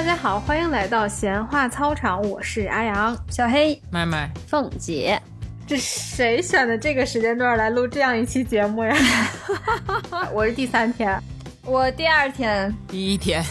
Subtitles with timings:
[0.00, 3.14] 大家好，欢迎来到闲话操场，我是阿阳。
[3.28, 5.20] 小黑、麦麦，凤姐，
[5.66, 8.96] 这谁选的这个时间段来录这样一期节目呀？
[10.32, 11.22] 我是第三天，
[11.66, 13.44] 我第二天，第一天，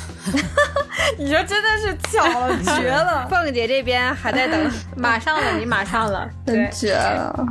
[1.20, 3.28] 你说真的是巧了，绝了。
[3.30, 7.46] 凤姐这边还在等，马上了，你马上了，对真，绝了。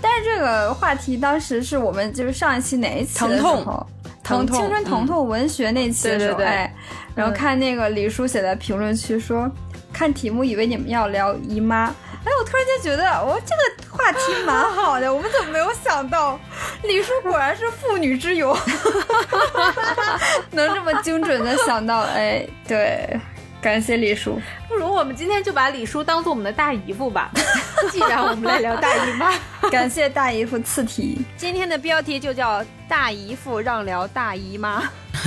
[0.00, 3.18] 但是这个话题当时是我们就是上一期哪一期？
[3.18, 3.86] 疼痛
[4.30, 6.46] 疼疼痛青春疼痛文学那期的时候，对对对。
[6.46, 6.74] 哎，
[7.14, 9.50] 然后看那个李叔写在评论区说，
[9.92, 16.38] 看题目以为你们要聊姨妈，哎，我突然间觉得，我、这个话题蛮好的，我们怎么没有想到？
[16.84, 18.56] 李叔果然是妇女之友，
[20.52, 23.18] 能这么精准的想到，哎，对，
[23.60, 24.40] 感谢李叔。
[24.68, 27.30] 不如我们今天就把李叔当做我们的大姨夫吧。
[27.92, 29.32] 既然我们来聊大姨妈，
[29.70, 34.82] 感谢大姨夫赐题，今天的标题就叫“大姨夫让聊大姨妈”，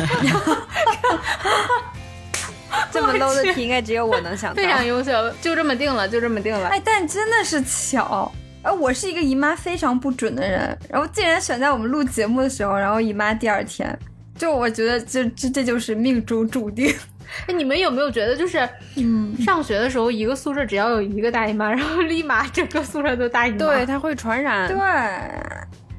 [2.92, 4.56] 这么 low 的题应该只有我能想到。
[4.56, 6.70] 非常优秀，就这么定了，就这么定了。
[6.70, 8.32] 哎，但真的是巧。
[8.64, 13.98] 哎，我是一个姨妈非常不准的人，然后竟然选在我们录节目的时候，然后姨妈第二天，
[14.38, 16.94] 就我觉得这这这就是命中注定。
[17.48, 23.58] 哎，你们有没有觉得，就是嗯，上学的时候，一个宿舍只要有一个大姨妈， 然后立马整个宿舍都大姨妈？
[23.58, 24.68] 对，它会传染。
[24.68, 24.78] 对，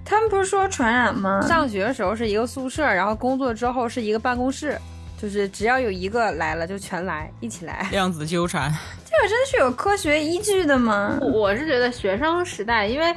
[0.05, 1.41] 他们不是说传染吗？
[1.47, 4.78] 上学的时候是一个宿舍，然后工作之后是一个办公室，
[5.20, 7.89] 就是只要有一个来了就全来，一起来。
[7.91, 8.72] 量子纠缠，
[9.05, 11.19] 这个真的是有科学依据的吗？
[11.20, 13.14] 我是觉得学生时代，因为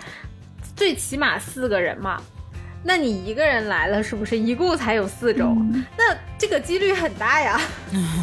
[0.75, 2.21] 最起码四个人嘛，
[2.83, 5.67] 那你一个人来了，是不是一共才有四种？
[5.97, 7.59] 那这个几率很大呀。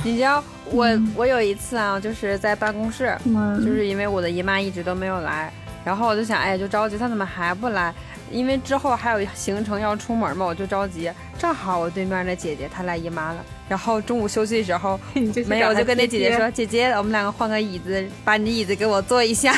[0.02, 5.52] 你知道我我有一次啊，就是在办公室，嗯就是因为我的姨妈一直都没有来，
[5.84, 7.92] 然后我就想，哎，就着急，她怎么还不来？
[8.30, 11.10] 因为之后还有行程要出门嘛，我就着急。
[11.38, 14.98] 正好我对面那姐姐她来姨妈了，然后中午休息的时候
[15.46, 19.54] 没有，我就跟那姐姐说，姐姐，我们两个换个椅子，把你的椅子给我坐一下，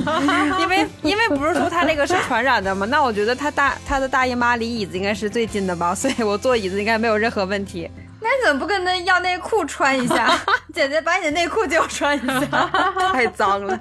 [0.60, 7.90] 因为因为不是说他那个是传染的嘛，那我觉得他大他的大姨妈离椅子应该是最近的吧，所以我坐椅子应该没有任何问题。
[8.18, 10.36] 那你怎么不跟他要内裤穿一下？
[10.74, 12.70] 姐姐，把你的内裤借我穿一下。
[13.12, 13.80] 太脏了，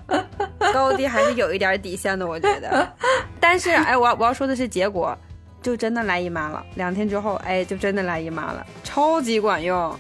[0.72, 2.88] 高低还是有一点底线的，我觉得。
[3.40, 5.18] 但是，哎，我要我要说的是结果，
[5.66, 6.64] 就真的来姨妈了。
[6.76, 9.98] 两天之后，哎，就真的来姨妈了，超级管用。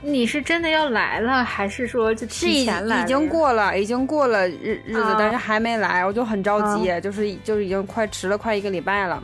[0.00, 9.20] 你是真的要来了，还是说就提前来了已经过了，已经过了日日子，啊但是还没来，我就很着急，就是就是已经快迟了快一个礼拜了。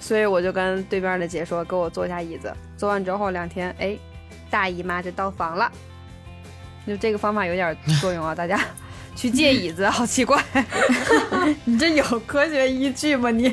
[0.00, 2.52] 所以我就跟对面的姐说，给我坐下椅子。
[2.76, 3.96] 坐完之后两天，哎，
[4.50, 5.70] 大姨妈就到房了。
[6.84, 8.58] 就这个方法有点作用啊，大家
[9.14, 10.42] 去借椅子，好奇怪。
[11.64, 13.30] 你这有科学依据吗？
[13.30, 13.46] 你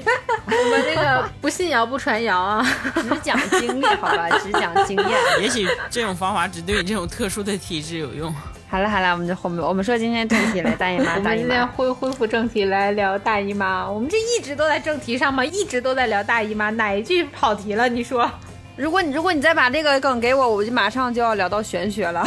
[0.46, 2.66] 我们这个不信谣不传谣啊。
[2.96, 5.10] 只讲经历，好吧， 只讲经验。
[5.40, 8.34] 也许这种方法只对你这种特殊的体质有用。
[8.70, 11.42] 好了好了，我们就后面我们说今天正题来，大姨妈 我们大姨妈。
[11.42, 13.90] 今天恢恢复正题来聊大姨妈。
[13.90, 17.90] 我们这一直都在正题上嘛，一直都在聊大姨妈，哪一句跑题了？
[17.90, 18.30] 你说？
[18.82, 22.26] 如果你如果你再把这个梗给我，我就马上就要聊到玄学了，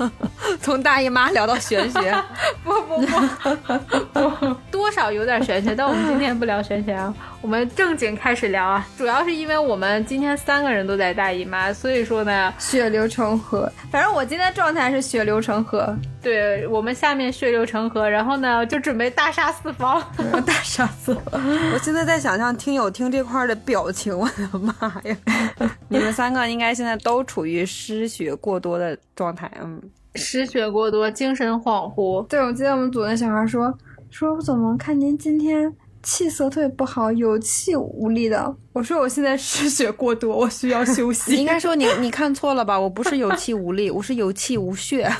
[0.60, 2.14] 从大姨妈聊到玄学。
[2.62, 4.28] 不 不不。
[4.28, 7.14] 不， 多少有点玄学，但我们今天不聊玄学啊，
[7.46, 8.84] 我们正经开始聊啊。
[8.98, 20.02] 主要是因为我们今天三个人都在大姨妈，所以说呢，血流成河，反正我今天状态是血流成河，对我们下面血流成河，然后呢就准备大杀四方。
[20.44, 21.40] 大杀四方。
[21.72, 24.74] 我现在在想象听友听这块儿的表情，我的妈
[25.04, 25.16] 呀！
[25.88, 29.80] 你们三个应该现在都处于失血过多的状态，嗯，
[30.16, 32.26] 失血过多，精神恍惚。
[32.26, 33.72] 对，我记得我们组那小孩说，
[34.10, 35.72] 说我怎么看您今天
[36.06, 38.54] 气色特别不好，有气无力的。
[38.72, 41.34] 我说我现在失血过多，我需要休你息。
[41.34, 42.78] 应该说你你看错了吧？
[42.78, 45.10] 我不是有气无力，我是有气无血。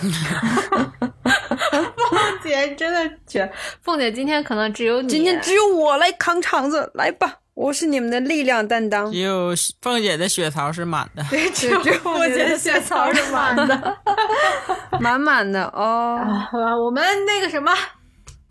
[2.08, 3.50] 凤 姐真的绝，
[3.82, 9.19] 凤姐今天可能只有你，今天只有我来扛场子，来吧，我是你们的力量担当只。
[9.19, 9.52] 有
[9.82, 13.96] 凤姐的血槽是满的， 对只有凤姐的血槽是满的。
[15.00, 16.16] 满满的哦。
[16.52, 17.72] 好吧，我们那个什么，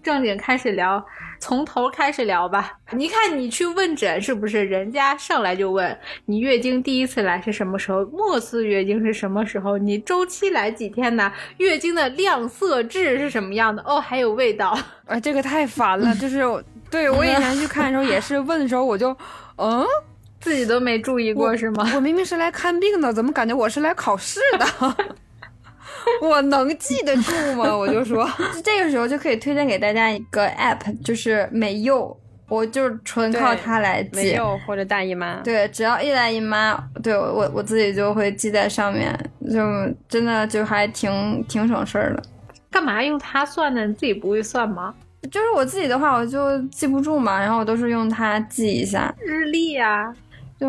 [0.05, 1.03] 正经开始聊，
[1.39, 2.77] 从头开始聊吧。
[2.91, 4.63] 你看，你去问诊是不是？
[4.63, 11.33] 人家上来就问你月经第一次来是什么时候，末次月经是什么时候，你周期来几天呢？
[11.57, 13.81] 月经的量色质是什么样的？
[13.83, 14.77] 哦，还有味道。
[15.07, 19.09] 啊， 这个太烦了，就是我 对我以前去看的时候也是问的时候，我就
[19.57, 19.83] 嗯。
[20.41, 21.91] 自己都没注意过是吗？
[21.95, 24.95] 我明明是来看病的，怎么感觉我是来考试的？
[26.21, 27.75] 我能记得住吗？
[27.75, 28.29] 我就说，
[28.63, 32.15] 这个时候就可以推荐给大家一个 app，就是美柚
[32.47, 34.33] 我就是纯靠它来没记。
[34.33, 35.41] 有或者大姨妈。
[35.43, 39.11] 对，只要一来姨妈，对我我我自己就会记在上面，
[39.51, 39.59] 就
[40.07, 42.23] 真的就还挺挺省事儿的。
[42.69, 43.85] 干嘛用它算呢？
[43.87, 44.93] 你自己不会算吗？
[45.31, 50.13] 就是我自己的话，我就记不住嘛，然后我都是用它记一下，日历啊，
[50.59, 50.67] 就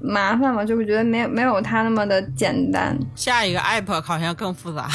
[0.00, 2.98] 麻烦嘛，就会觉得没有没有它那么的简单。
[3.14, 4.88] 下一个 app 好像更复杂，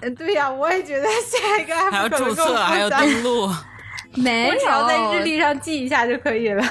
[0.00, 3.50] 呃，对呀、我也觉得下一个 app 还要注册，还要登录。
[4.14, 6.64] 没有，我只要在日历上记一下就可以了。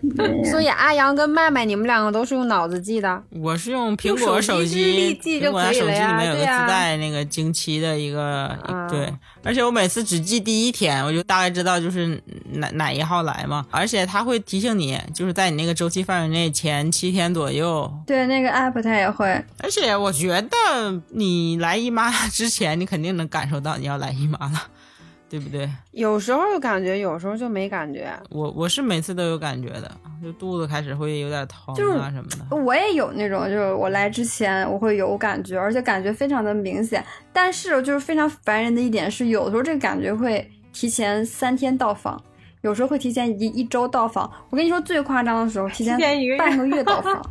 [0.50, 3.22] 所以阿阳跟麦麦，你们两个都是用脑子记的。
[3.30, 9.12] 我是用苹果手机苹果手机里面有个自带那个经期的一个，啊对，
[9.42, 12.20] 而且我每次只记第一天，我就大概知道就是
[12.52, 17.92] 哪哪一号来嘛，而且它会提醒你，就是在你那个周期范围内前七天左右。
[18.06, 19.26] 对那个 app 它也会，
[19.62, 24.62] 而且我觉得你来姨妈 之前，你肯定能感受到你要来姨妈了，
[25.30, 25.70] 对不对？
[25.92, 28.12] 有时候有感觉，有时候就没感觉。
[28.30, 29.90] 我我是每次都有感觉的，
[30.20, 32.56] 就肚子开始会有点疼就是啊什么的。
[32.56, 37.04] 我也有那种，就是我来之前我会有感觉，而且感觉非常的明显。
[37.32, 42.20] 但是就是非常烦人的一点是，有的时候这个感觉会提前三天到访，
[42.62, 44.28] 有时候会提前一一周到访。
[44.50, 45.96] 我跟你说最夸张的时候，提前
[46.36, 47.22] 半个月到访。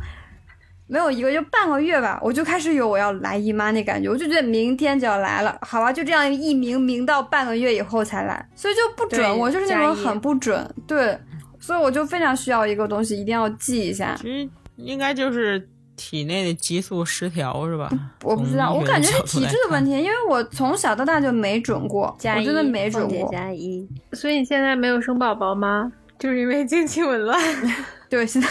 [0.90, 11.16] 没有一个就半个月吧，我就开始有我要来姨妈那感觉，我就觉得明天就要来了，好吧，就这样一明明到半个月以后才来，所以就不准，我就是那种很不准，对，
[11.60, 14.16] 所以我就非常需要一个东西，一定要记一下。
[14.20, 17.88] 其实应该就是体内的激素失调是吧？
[18.24, 23.30] 我不知道，我感觉是体质的问题，因为我从小到大就没准过，我真的没准过。
[23.30, 23.88] 加一。
[24.12, 25.92] 所以你现在没有生宝宝吗？
[26.18, 27.40] 就是因为经期紊乱。
[28.10, 28.48] 对，现在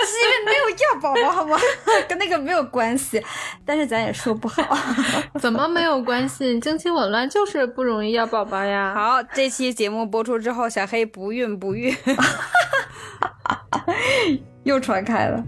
[0.00, 1.56] 是因为没有要宝宝，好吗？
[2.08, 3.22] 跟那个没有关系，
[3.64, 4.62] 但是咱也说不好。
[5.38, 6.58] 怎么没有关系？
[6.60, 8.94] 经期紊乱就是不容易要宝宝呀。
[8.94, 11.94] 好，这期节目播出之后，小黑不孕不育。
[14.64, 15.44] 又传开了。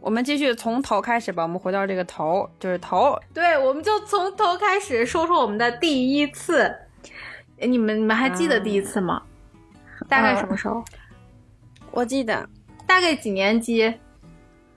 [0.00, 3.16] 我们继续从头开始吧，我们回到这个头，就是头。
[3.32, 6.74] 对，我们就从头开始说说我们的第一次。
[7.58, 9.22] 你们你们还记得第一次吗？
[10.08, 10.84] 大概什么时候？
[11.92, 12.48] 我记得
[12.86, 13.94] 大概几年级？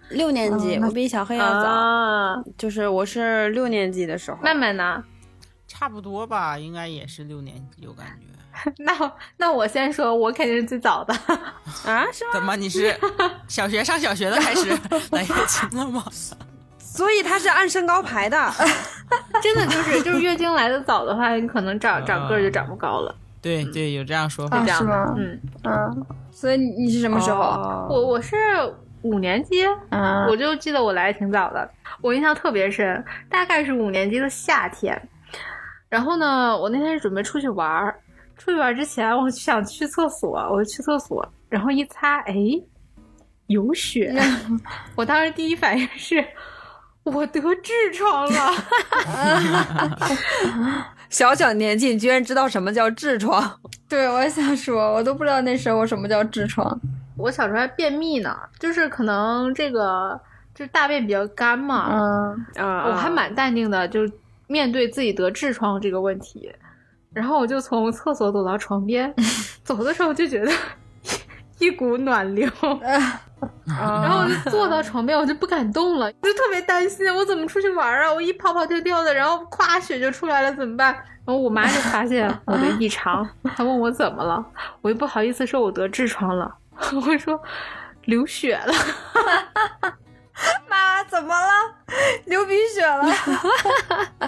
[0.10, 4.38] 六年级，我比小黑要早，啊，就是我是六年级的时候。
[4.44, 5.04] 妹妹呢？
[5.68, 8.72] 差不多吧，应该也是六年级，我感觉。
[8.78, 11.14] 那那我先说，我肯定是最早的。
[11.86, 12.32] 啊，是吗？
[12.34, 12.96] 怎么你是
[13.50, 14.70] 小学上小学的开始
[15.12, 16.06] 来月经了吗？
[16.78, 18.54] 所以他是按身高排的。
[19.42, 23.14] 真的就是就是月经来的早的话，你可能长长个儿就长不高了。
[23.46, 24.58] 对对，有这样说法。
[24.58, 27.42] 啊这样的是吗嗯，嗯，所以你你是什么时候？
[27.42, 28.36] 哦我我是
[29.04, 31.70] 五年级，嗯，我就记得我来的挺早的，
[32.02, 35.00] 我印象特别深，大概是五年级的夏天。
[35.88, 37.96] 然后呢，我那天是准备出去玩儿，
[38.36, 42.34] 出去玩儿之前我想去厕所，我就去厕所，然后一擦，哎，
[43.46, 44.12] 有血。
[44.98, 46.26] 我当时第一反应是，
[47.04, 48.52] 我得痔疮了。
[51.10, 53.60] 小小年纪，你居然知道什么叫痔疮？
[53.88, 56.80] 对，我也想说，我都不知道那时候什么叫痔疮。
[57.18, 60.20] 我小时候还便秘呢，就是可能这个
[60.54, 64.02] 就是大便比较干嘛，嗯，嗯我还蛮淡定的，就
[64.48, 66.52] 面对自己得痔疮这个问题，
[67.14, 69.14] 然后我就从厕所走到床边，
[69.64, 70.52] 走的时候就觉得
[71.60, 72.50] 一股暖流，
[73.66, 80.94] 然后我就坐到床边，我就不敢动了，我就特别担心我怎么出去玩啊，我一跑跑跳跳的，然后咵血就出来了，怎么办？
[81.26, 84.46] 然后我妈就发现我的异常， 她问我怎么了，
[84.82, 86.54] 我又不好意思说我得痔疮了，
[87.08, 87.42] 我说
[88.06, 88.74] 流血了。
[90.70, 91.48] 妈妈怎么了？
[92.26, 93.06] 流鼻血了？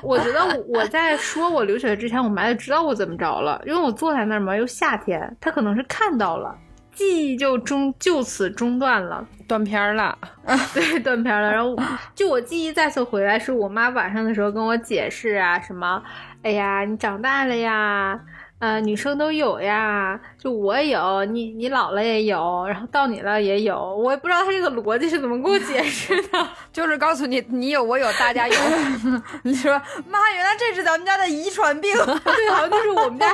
[0.01, 6.57] 我觉得我我在说我流血之前，我妈就知道我怎么着了，因为我坐在那儿嘛，又夏天，她可能是看到了，
[6.97, 10.17] 记忆就中就此中断了，断片儿了。
[10.73, 11.51] 对，断片了。
[11.51, 11.77] 然后
[12.15, 16.01] 就我记忆再次回来，是我妈晚上的时候跟我解释啊，什么，
[16.41, 18.19] 哎呀，你长大了呀。
[18.59, 26.47] 呃，女生都有呀，就我有，你你老了也有，然后到你了也有，我也不知道他这个逻辑是怎么给我解释的。
[26.73, 28.55] 就是告诉你，你有我有，大家有。
[29.43, 29.71] 你说
[30.07, 33.27] 妈，原来这是咱们家的遗传病， 对，好像就是我们家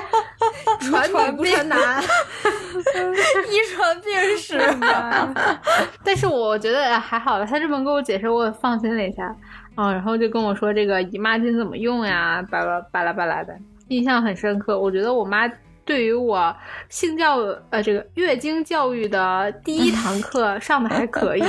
[0.81, 2.03] 传女不传男。
[2.03, 4.59] 遗传病史。
[6.03, 9.33] 但是我觉得还好吧，他这么跟我解释，我也放心了一下。
[9.75, 14.79] 啊、然后就跟我说这个姨妈巾怎么用呀，巴拉巴拉巴拉的，印象很深刻。
[14.79, 15.51] 我觉得我妈
[15.85, 16.55] 对于我
[16.89, 17.37] 性教
[17.69, 21.43] 呃这个月经教育的第一堂课上的还可以。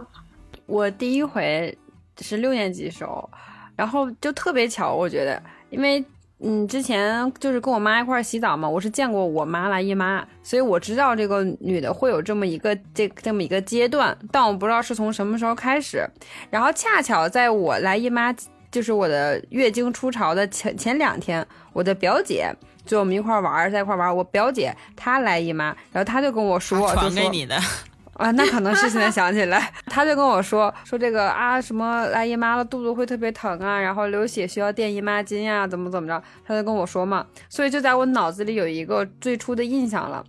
[0.66, 1.76] 我第一回
[2.20, 3.28] 是六年级时候，
[3.76, 5.40] 然后就特别巧，我觉得，
[5.70, 6.04] 因为
[6.40, 16.06] 嗯，之前就是跟我妈一块儿洗澡嘛，我是见过我妈来姨妈，所以我知道这个女的会有这么一个这这么一个阶段，但我不知道是从什么时候开始。
[16.50, 18.34] 然后恰巧在我来姨妈，
[18.70, 22.52] 就是我的月经初潮的前前两天，我的表姐
[22.84, 24.14] 就我们一块儿玩儿，在一块儿玩儿。
[24.14, 27.56] 我表姐她来姨妈，然后她就跟我说，传给你的，
[28.14, 40.24] 啊，那可能是现在想起来，他就跟我说说这个啊，什么来姨妈了，肚子会特别疼啊，然后流血需要垫姨妈巾呀、怎么怎么着，他就跟我说嘛，所以就在我脑子里有一个最初的印象了。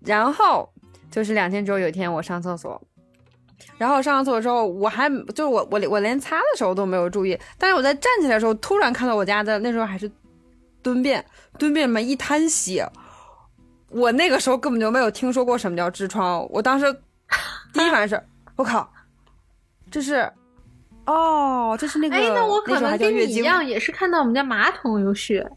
[0.00, 0.68] 然后
[1.10, 2.82] 就是两天之后，有一天我上厕所，
[3.78, 10.10] 然后上完厕所之后，我还就是我我我连擦的时候都没有注意，但是我在站起来的时候，突然看到我家的那时候还是
[10.82, 11.24] 蹲便，
[11.58, 12.88] 蹲便里面一滩血。
[13.90, 16.92] 我那个时候根本就没有听说过什么叫痔疮，我当时
[17.72, 18.20] 第一反应是，
[18.56, 18.92] 我靠，
[19.88, 20.28] 这是，
[21.06, 25.48] 哦，这是那个，哎，那我可能跟你一样，也是看到我们家马桶有血，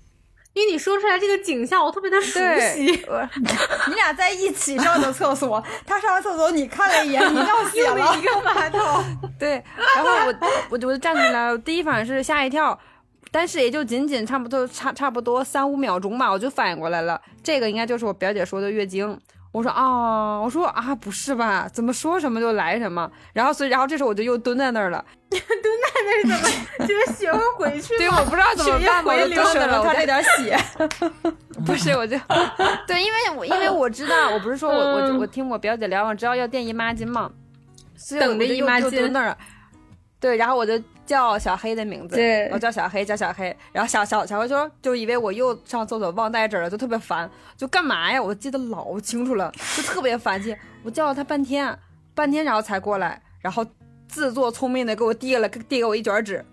[0.57, 2.39] 因为你说出来这个景象，我特别的熟
[2.73, 2.85] 悉。
[3.87, 8.21] 你俩在一起上的厕所，他上完厕所，你看了一眼，你尿血用了了一。
[8.23, 8.81] 个马桶，
[9.37, 9.63] 对，
[9.95, 12.77] 然后我我我就站起来，我第一反应是吓一跳，
[13.31, 19.19] 但是也就仅仅差不多差差不多三五秒钟吧，我就反应过来了，这个应该就是我表姐说的月经。
[19.51, 21.67] 我说啊，我说啊，不是吧？
[21.73, 23.09] 怎么说什么就来什么？
[23.33, 25.03] 然后所以，然后这时候我就又蹲在那儿了。
[25.29, 26.49] 蹲在那儿怎
[26.79, 26.87] 么？
[26.87, 29.79] 就是血会回去对，我不知道怎么办嘛，我就流蹲在那儿了。
[29.81, 30.57] 我他在这点血，
[31.65, 32.17] 不是，我就
[32.87, 37.29] 对，因为我因为我知道，我不是说我我嗯我听我表姐聊，我知道要垫姨妈巾嘛，
[37.95, 39.37] 所以我等着就又姨妈巾就蹲那儿了。
[40.19, 40.73] 对，然后我就
[41.07, 48.21] 叫小黑的名字，对我叫小黑，叫小黑，然后小小小黑说就以为我又上厕所忘带纸了，就特别烦，就干嘛呀？
[48.21, 50.55] 我记得老清楚了，就特别烦气。
[50.83, 51.75] 我叫了他半天，
[52.13, 53.65] 半天然后才过来，然后
[54.07, 56.45] 自作聪明的给我递了递给我一卷纸，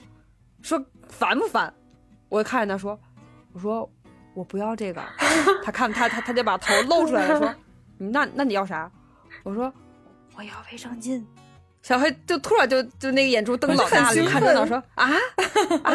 [0.63, 1.75] 说烦不烦？
[2.29, 2.99] 我看着他说，
[3.53, 3.91] 我说
[4.35, 5.03] 我不要这个，
[5.65, 7.55] 他看他他他就把头露出来了，说
[7.99, 8.91] 嗯那那你要啥？
[9.43, 9.73] 我说
[10.37, 11.23] 我要卫生巾。
[11.85, 15.05] 小黑就突然就就那个眼珠瞪老大了，就看着我说啊？
[15.83, 15.93] 啊，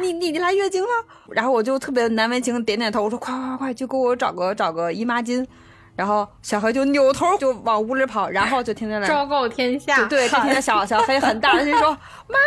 [0.00, 0.88] 你你你来月经了？
[1.28, 5.46] 然后我就特别难为情点点头，我说快快快快，就给我找个找个姨妈巾。
[5.94, 11.90] 然后小黑就扭头就往屋里跑，然后就听见了昭告天下，就对，就听见小小黑很大声地说
[12.26, 12.38] ：“妈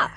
[0.00, 0.10] 妈，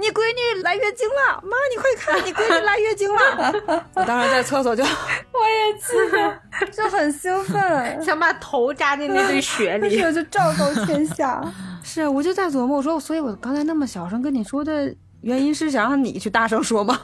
[0.00, 0.20] 你闺
[0.54, 1.42] 女来月经了！
[1.42, 3.52] 妈，你快看，你闺女来月经了！”
[3.94, 10.00] 我当时在厕所就，我也记得， 就很兴奋，想把头扎进那堆血但里。
[10.02, 11.42] 我就昭告天下。
[11.82, 16.98] 是我就在琢磨，我说，所以我刚才那么小声跟你说的原因是想让你去大声说吗？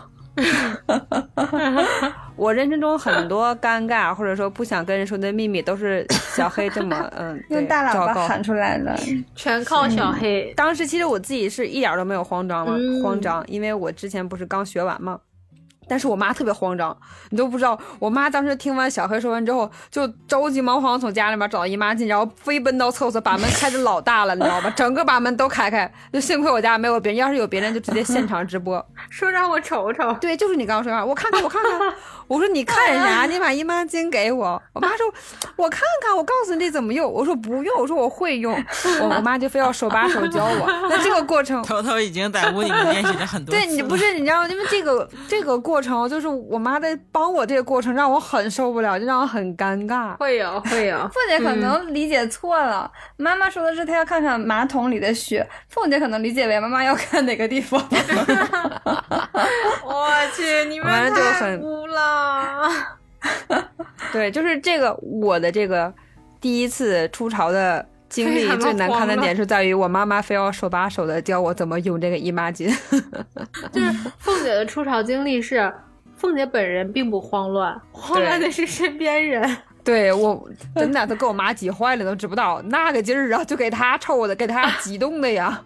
[2.45, 8.95] 我人生中很多尴尬或者说不想跟人说的秘密，都是小黑这么 嗯用大喇叭喊出来了，
[9.35, 10.53] 全靠小黑。
[10.55, 15.19] 当时其实我自己是一点儿都没有慌张嘛，嗯慌张，因为我之前不是刚学完嘛。
[15.87, 16.97] 但是我妈特别慌张，
[17.29, 24.71] 你都不知道，我妈当时听完小黑说完之后，就着急忙慌从家里面找到姨妈巾，然后飞奔到厕所，把门开的老大了，你知道吧？
[24.75, 28.83] 整个把门都开开，就幸亏我家没有别人，要是有别人就直接现场直播。
[29.11, 31.95] 说让我瞅瞅，对，就是你刚刚说的话，我看看，我看看。
[32.27, 33.27] 我说你看啥？
[33.27, 34.61] 你把姨妈巾给我。
[34.73, 35.07] 我妈说，
[35.57, 37.11] 我看看，我告诉你怎么用。
[37.11, 38.55] 我说不用，我说我会用。
[39.01, 40.67] 我 我妈就非要手把手教我。
[40.89, 43.61] 那这个过程，头头已经在屋里面练习了很多了。
[43.61, 50.17] 对你不是你知道，因为这个这个过程，就是我妈在帮我这个过程，让我很受不了，就让我很尴尬。
[50.17, 50.99] 会有会有。
[51.13, 57.81] 凤姐可能理解错了，妈妈说的是她要看看马桶里的血，凤姐可能理解为妈妈要看哪个地方。
[59.85, 62.14] 我去，你们就太很污了。
[64.13, 65.93] 对，就是这个我的这个
[66.41, 72.67] 第一次出潮的经历最难看的点是在于我妈妈非要手把手的教我怎么用这个姨妈巾。
[73.73, 75.73] 就是凤姐的出潮经历是，
[76.17, 79.57] 凤姐本人并不慌乱， 慌乱的是身边人。
[79.83, 85.63] 对我真的都给我妈急坏了，都知不道那个劲儿啊，就给她抽的，给她激动的呀。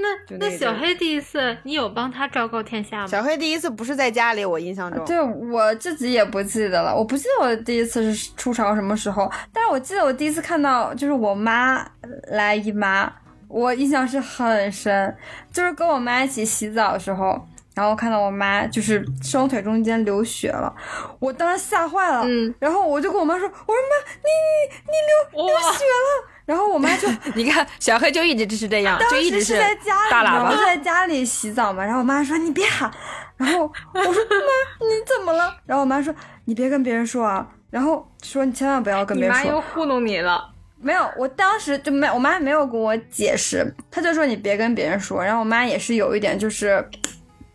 [0.00, 3.06] 那那小黑第一次，你有帮他昭告天下吗？
[3.06, 5.04] 小黑第一次不是在家里，我印象中。
[5.04, 11.86] 对我自己也不记得了，我不记得我第一次是出潮什么时候，但是我记得我第一次看到就是我妈
[12.28, 13.12] 来姨妈，
[13.48, 15.16] 我印象是很深，
[15.52, 20.74] 就是跟我妈一起洗澡的时候，然后看到我妈就是双腿中间流血了，
[21.18, 30.56] 我当时吓坏了，嗯，然后我就跟我妈说，我说妈，你你你流流血了，然后我妈就 你看，小黑就一直是这样，就一直是在家里，大喇叭我。
[30.56, 32.90] 在家里洗澡嘛，然后我妈说你别喊，
[33.36, 35.56] 然后我说妈你怎么了？
[35.64, 36.12] 然后我妈说
[36.46, 39.62] 你别跟别人说啊，然后说你千万不要跟你妈又别人说。
[39.72, 40.44] 糊弄你了。
[40.80, 45.22] 没有，我当时就没，我妈没有跟我解释，她就说你别跟别人说。
[45.22, 46.84] 然后我妈也是有一点就是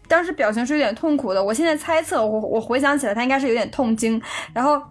[0.07, 1.43] 当时表情是有点痛苦的。
[1.43, 4.21] 我现在猜测，我我回想起来，她应该是有点痛经，
[4.53, 4.81] 然后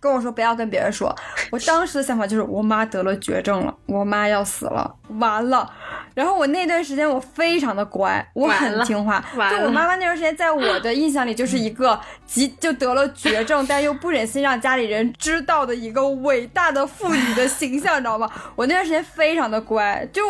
[0.00, 1.14] 跟我说不要跟别人说。
[1.50, 5.70] 我当时的想法就是，我妈得了绝症了，我妈要死了，完了。
[6.14, 9.24] 然后我那段时间我非常的乖，我很听话。
[9.50, 18.28] 就我妈妈那段时间，在我的印象里就是一个急就得了绝症， 但又不忍心让家里人知道的一个伟大的妇女的形象，你知道吗？
[18.56, 20.22] 我那段时间非常的乖，就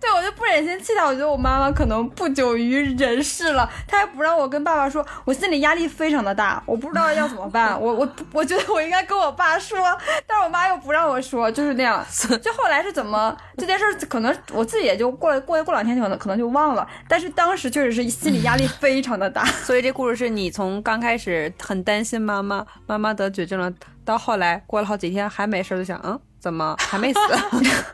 [0.00, 1.04] 对我就不忍心气他。
[1.04, 7.78] 我觉得我妈妈可能不久于人世了，她还不让我跟爸爸说，我心里压力非常的大，我不知道要怎么办。
[7.80, 9.78] 我我我觉得我应该跟我爸说，
[10.26, 12.04] 但是我妈又不让我说，就是那样。
[12.42, 16.86] 就后来是怎么这件事儿，可能我自己也就过过过两天，可能可能就忘了。
[17.06, 19.44] 但是当时确实是心理压力非常的大。
[19.64, 23.70] 所以这故事是你从刚开始很担心妈妈，妈妈得绝症了，
[24.04, 27.20] 到后来过了好几天还没事儿，就想嗯，怎么还没死？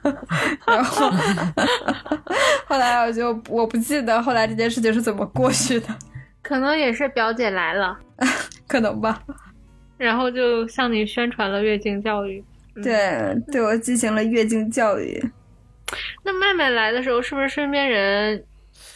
[0.67, 1.11] 然后
[2.67, 5.89] 后来我就我不记得后来这件事情是怎么过去的，
[6.43, 7.99] 可能也是表姐来了，
[8.69, 9.21] 可能吧。
[9.99, 12.43] 然后就向你宣传了月经教育。
[12.83, 15.23] 对，对我进行了月经教育。
[16.23, 18.45] 那妹妹来的时候，是不是身边人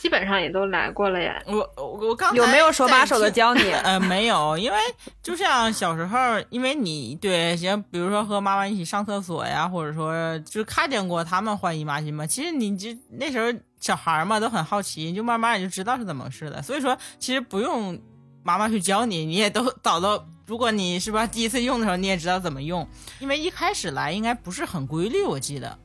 [0.00, 1.42] 基本上也都来过了呀？
[1.46, 3.70] 我我我刚才有没有手把手的教你？
[3.84, 4.78] 呃，没有，因为
[5.22, 16.62] 就像小时候，因为你对像比如说和妈妈一起上厕所呀，或者说就看见过他们换姨妈巾嘛，其实你就那时候小孩儿嘛都很好奇，就慢慢也就知道是怎么回事的。
[16.62, 18.00] 所以说，其实不用
[18.42, 20.24] 妈妈去教你，你也都早都。
[20.46, 22.88] 如果你是吧第一次用的时候，你也知道怎么用，
[23.18, 25.78] 因为一开始来应该不是很规律，我记得。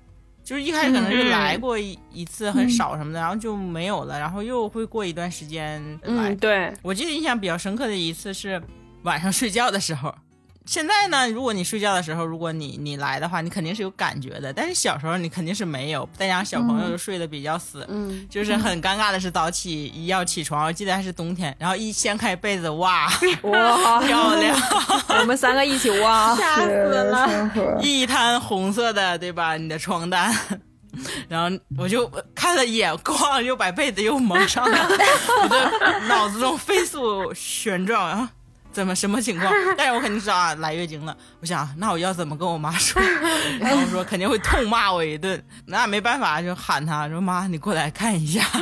[0.46, 6.30] 就是一开始可能是来过一一次很少什么的，然后就没有了，然后又会过一段时间来。
[6.30, 8.62] 嗯，对，我记得印象比较深刻的一次是
[9.02, 10.14] 晚上睡觉的时候。
[10.66, 14.52] 现在呢，如果你睡觉的时候，如果你你来的话，你肯定是有感觉的。
[14.52, 23.08] 但是小时候你肯定是没有，再加上小朋友就睡得比较死，嗯，就是很尴尬的是早起一要起床，我记得还是冬天，然后一掀开被子，哇，
[23.44, 24.58] 哇，漂亮，
[25.20, 27.80] 我们三个一起哇，吓死了！
[27.82, 29.58] 一滩红色的，对吧？
[29.58, 30.36] 你的床单。
[31.28, 34.88] 然后我就看了一眼，咣又把被子又蒙上了，
[35.44, 38.32] 我的脑子中飞速旋转啊，
[38.76, 39.50] 怎么什么情况？
[39.78, 41.16] 但是我肯定知道啊，来月经了。
[41.40, 43.02] 我想，那我要怎么跟我妈说？
[43.62, 48.46] 然后说肯定会痛骂我一顿，那没办法，就喊她说：“妈，你过来看一下。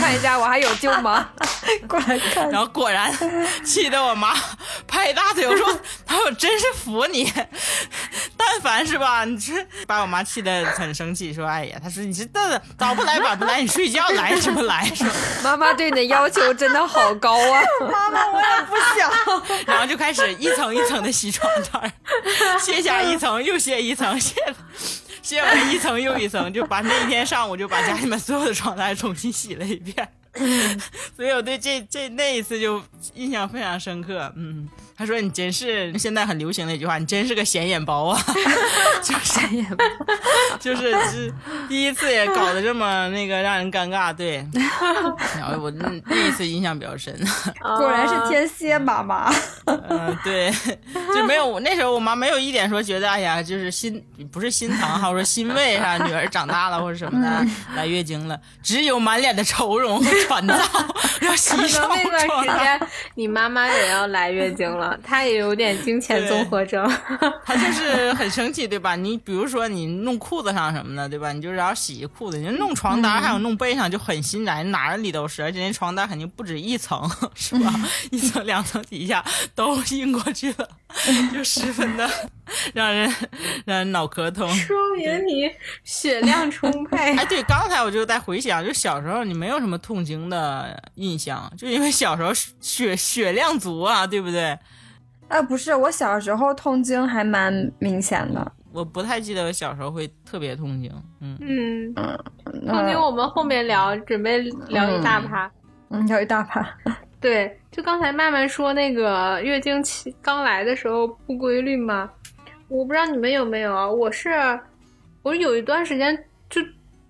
[0.00, 1.28] 看一下我还有救吗？
[1.88, 3.12] 过来”看，然后果然
[3.64, 4.34] 气得我妈
[4.86, 7.32] 拍大腿，我说：“她说真是服你，
[8.36, 9.52] 但凡是吧，你这
[9.86, 14.84] 把我妈气得很生气，说：哎呀，她说你这这早不来晚不来，你睡觉来什么来？
[14.94, 15.06] 说。”
[15.42, 17.62] 妈妈对你的要求真的好高啊！
[17.80, 18.75] 妈妈我也不
[19.66, 21.92] 然后就开始一层一层的洗床单，
[22.60, 24.34] 卸下一层又卸一层，卸
[25.22, 30.08] 卸完一层又一层，就把那一天上午就把家里面所有的床单重新洗了一遍。
[31.16, 32.82] 所以我对这这那一次就
[33.14, 34.32] 印象非常深刻。
[34.36, 38.22] 嗯，他说你真是现在很流行的一句话，你真是个显眼包啊，
[39.02, 39.68] 就是哎呀，
[40.60, 41.32] 就是是
[41.68, 44.14] 第一次也搞得这么那个让人尴尬。
[44.14, 44.46] 对，
[45.38, 47.14] 然后我那那一次印象比较深。
[47.60, 49.32] 果然是天蝎妈妈。
[49.66, 50.52] 嗯，对，
[51.14, 60.54] 就没有我那时候我妈没有一点说觉得哎呀，就是心不是心疼哈，我说欣慰哈，女儿长大了或者什么的来月经了，只有满脸的愁容和烦躁，
[61.22, 62.64] 要洗可手能那段时。
[62.64, 66.86] 间你妈妈也要来月经了，她也有点经前综合症。
[67.44, 68.96] 她就是很生气，对吧？
[68.96, 71.32] 你比如说你弄裤子上什么的，对吧？
[71.32, 77.72] 你就是要洗裤子，你弄床单还有弄被上就很心软，哪儿里都是，而且那床单肯定不止一层， 是吧？
[78.10, 80.68] 一层两层底下都印过去了，
[81.32, 82.08] 就十分的
[82.74, 83.08] 让人
[83.64, 84.48] 让人脑壳疼。
[84.50, 85.50] 说明你
[85.84, 87.24] 血量充沛哎，。
[87.26, 92.30] 对，刚才我就在回想，就小时候你没有什么痛经的印象，就因为小时候
[92.60, 94.58] 血血量足啊，对不对？
[95.28, 98.52] 啊，不是，我小时候痛经还蛮明显的。
[98.72, 105.50] 我不太记得我小时候会特别痛经，嗯，嗯，嗯痛经我们后面聊，准备聊一大趴。
[105.88, 106.64] 嗯，聊一大趴。
[107.18, 112.08] 对，就刚才曼曼说那个月经期刚来的时候不规律嘛，
[112.68, 113.88] 我不知道你们有没有啊？
[113.88, 114.30] 我是
[115.22, 116.60] 我有一段时间就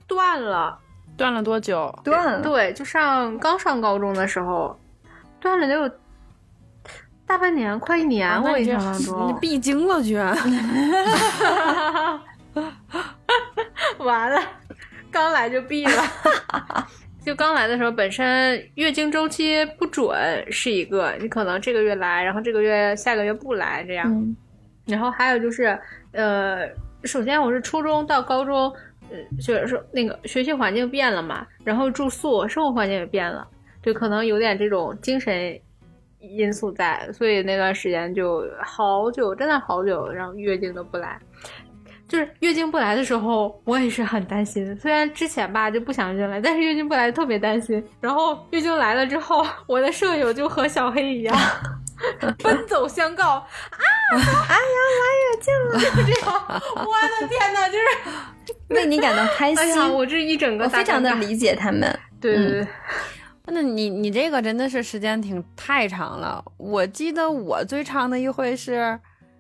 [0.07, 0.79] 断了，
[1.16, 1.92] 断了多久？
[2.05, 2.42] 断了。
[2.42, 4.79] 对，就上刚上高中的时候
[5.40, 5.90] 断了得有
[7.27, 9.33] 大半年，快一年，我印象当你。
[9.40, 10.37] 闭经了居然？
[13.99, 14.40] 完了，
[15.11, 16.03] 刚来就闭了。
[17.25, 20.16] 就刚来的时候，本身月经周期不准
[20.53, 24.07] 是一个，你可能这个月来，然后这个月下个月不来这样。
[24.12, 24.37] 嗯
[24.87, 25.79] 然后还有就是，
[26.12, 26.68] 呃，
[27.05, 28.72] 首先我是初中到高中
[29.11, 33.46] 呃，就是说那个学习环境变了嘛，然后住宿生活环境也变了，
[33.83, 35.59] 就可能有点这种精神
[36.20, 41.18] 因素在，所以那段时间就好久，真的好久，然后月经都不来。
[42.09, 44.77] 就是月经不来的时候，我也是很担心。
[44.77, 47.85] 虽然之前吧就不想月经来，但是月经不来特别担心。
[48.01, 51.37] 然后月经来了之后，我的舍友就和小黑一样，
[52.42, 53.46] 奔走相告啊！
[54.12, 55.78] 哎呀，来月经了！
[55.78, 57.85] 就 这样，我的天哪，就是
[58.68, 59.59] 为你感到开心。
[59.59, 61.98] 哎呀，我这一整个我非常的理解他们。
[62.20, 62.66] 对对对，
[63.46, 66.44] 那你你这个真的是时间挺太长了。
[66.56, 68.98] 我记得我最长的一回是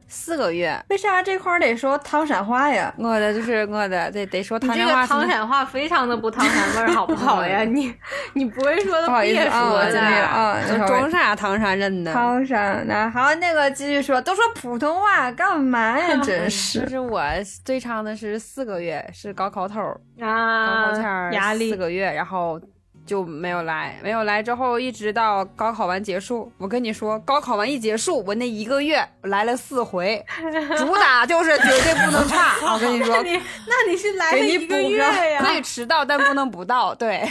[0.08, 2.92] 四个月，为啥这块儿得说唐山话呀？
[2.98, 7.64] 我的就是我的得得说你这个唐山话是唐山话非常的不唐山味儿，好不好呀？
[7.66, 7.92] 你
[8.34, 10.00] 你不会说的不好意思别说的。
[10.00, 10.60] 啊。
[10.68, 12.12] 就装啥唐山人呢。
[12.12, 16.16] 唐山那好，那个继续说，都说普通话干嘛呀？
[16.22, 17.22] 真是 就是是我
[17.64, 22.60] 最长的是四个月，是高考头儿，高啊考前，压力四个月，然后
[23.06, 26.50] 就没有来，没有来之后一直到高考完结束。
[26.58, 30.22] 我跟你说，高考完一结束，我那一个月来了四回，
[30.76, 32.56] 主打就是绝对不能差。
[32.74, 35.42] 我跟你说那，你那你是来了一个月，呀？
[35.42, 36.94] 可以迟到，但不能不到。
[36.94, 37.26] 对，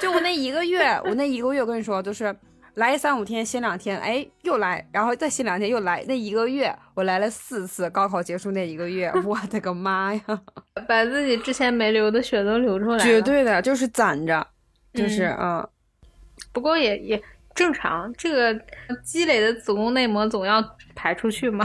[0.00, 2.34] 就我那一个月，我那一个月，我跟你说，就是
[2.74, 6.04] 来三五天，歇两天，哎，又来，然后再歇两天又来。
[6.08, 10.22] 那一个月我来了四次，高考结束那一个月， 我的个妈呀！
[10.86, 13.02] 把自己之前没流的血都流出来了。
[13.02, 14.46] 绝对的，就是攒着，
[14.98, 15.68] 就是嗯
[16.52, 17.22] 不过也也
[17.54, 18.60] 正常，这个
[19.02, 20.62] 积累的子宫内膜总要
[20.94, 21.64] 排出去嘛。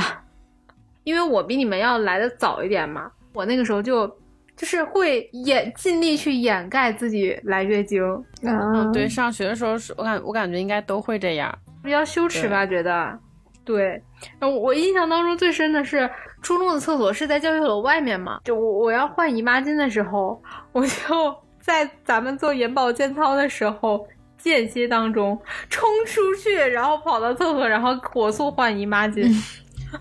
[1.03, 4.07] 因为我比你们要来的早一点嘛，我那个时候就
[4.55, 8.01] 就是会掩尽力去掩盖自己来月经，
[8.41, 11.53] 嗯对，上学的时候是我感我感觉应该都会这样。
[11.83, 13.19] 比较羞耻吧，觉得。
[13.65, 14.01] 对，
[14.39, 16.09] 我印象当中最深的是
[16.41, 20.41] 初中的厕所是在教学楼外面嘛，就我我要换姨妈巾的时候，
[20.71, 24.05] 我就在咱们做眼保健操的时候。
[24.43, 29.25] 间歇当中冲出去，然后跑到厕所，然后火速换姨妈巾，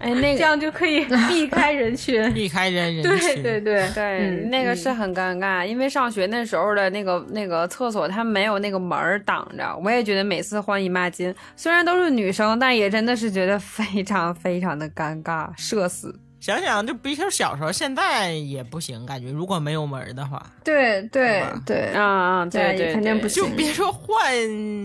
[0.00, 2.28] 哎，那个这样就可以避 开人群。
[2.34, 3.40] 避开人人对群。
[3.40, 16.18] 对对，对，嗯那个是很尴尬，因为上学那时候的那个那个厕所它没有那个门儿挡着，我也觉得每次换姨妈巾，虽然都是女生，但也真的是觉得非常非常的尴尬，社死。
[16.42, 23.44] 想想就比起小时候，现在也不行，感觉如果没有门儿的话，对对对啊啊，对对，肯定不行。
[23.44, 24.36] 就别说换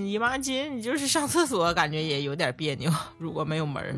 [0.07, 3.95] 姨妈巾，你就是上厕所感觉也有点别扭，如果没有门儿。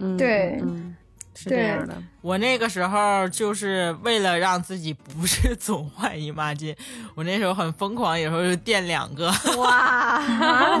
[0.00, 0.94] 嗯，对嗯，
[1.34, 1.96] 是这样的。
[2.20, 6.76] 我那个时候就是为了让自己不是 总换姨妈巾，
[7.14, 10.18] 我那时候很疯狂，有时候就垫两个， 哇，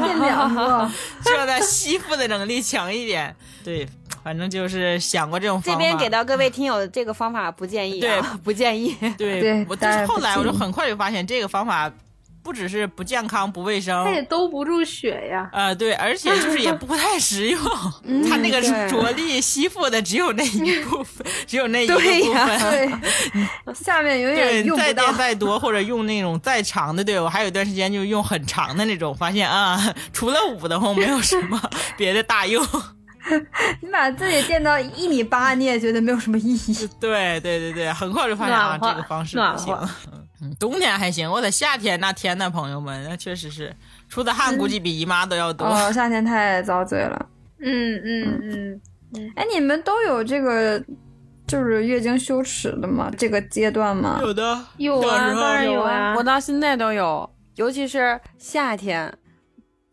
[0.04, 0.90] 垫，两个，
[1.24, 3.34] 这样的吸附的能力强一点。
[3.64, 3.88] 对，
[4.22, 5.78] 反正就是想过这种方法。
[5.78, 8.96] 这边给到各位听友这个方法不建议、啊， 不建议。
[9.16, 11.90] 对对我但是后来我就很快就发现这个方法
[12.40, 15.50] 不只是不健康、不卫生它，也兜不住血呀。
[15.52, 17.60] 呃，对，而且就是也不太实用。
[18.26, 23.00] 它那个是着力吸附的，只有那一部分， 只有那一个部对呀分。
[23.66, 25.14] 对，下面永对，远用不到再垫。
[25.16, 31.60] 再多，或者用那种再长的，对我还有一段时间就用很长的那种，发现啊，除了捂得慌，没有什么
[31.98, 32.64] 别的大用。
[33.82, 36.88] 你把自己垫到一米八，你也觉得没有什么意义。
[37.00, 39.76] 对对对对，很快就发现啊，这个方式不行
[40.58, 43.74] 冬天还行，我在夏天那天呐，朋友们，那确实是
[44.08, 45.66] 出的汗估计比姨妈都要多。
[45.68, 47.26] 哦，夏天太遭罪了。
[47.60, 48.80] 嗯嗯
[49.14, 50.80] 嗯，哎，你们都有这个
[51.46, 53.10] 就是月经羞耻的吗？
[53.18, 54.20] 这个阶段吗？
[54.22, 56.14] 有的有啊，当然有有啊。
[56.16, 59.12] 我到现在都有，尤其是夏天。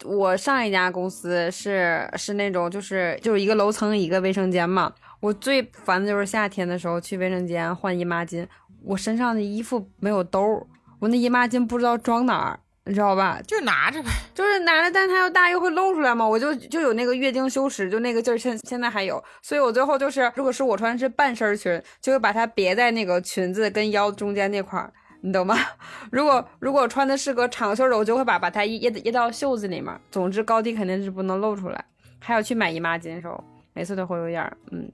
[0.03, 4.93] 我上一家公司是是那种就是就是一个楼层一个卫生间嘛。
[5.21, 8.45] 我最烦的就是夏天的时候去卫生间换姨妈巾，
[8.84, 10.67] 我身上的衣服没有兜儿，
[10.99, 13.41] 我那姨妈巾不知道装哪儿，你知道吧？
[13.47, 14.10] 就拿着呗。
[14.36, 24.93] 就是拿着，但它又大又会露出来嘛，我就就有那个月经羞耻，就那个劲儿，现现在还有，所以我最后就是，如果是我穿的是半身裙，就会把它别在那个裙子跟腰中间那块儿，
[25.25, 25.55] 你懂吗？
[26.11, 29.91] 如果如果穿的是个长袖的，我就会把把它掖掖到袖子里面。
[30.11, 31.83] 总之高低肯定是不能露出来。
[32.19, 34.88] 还有去买姨妈巾的时候，每次都会有点儿嗯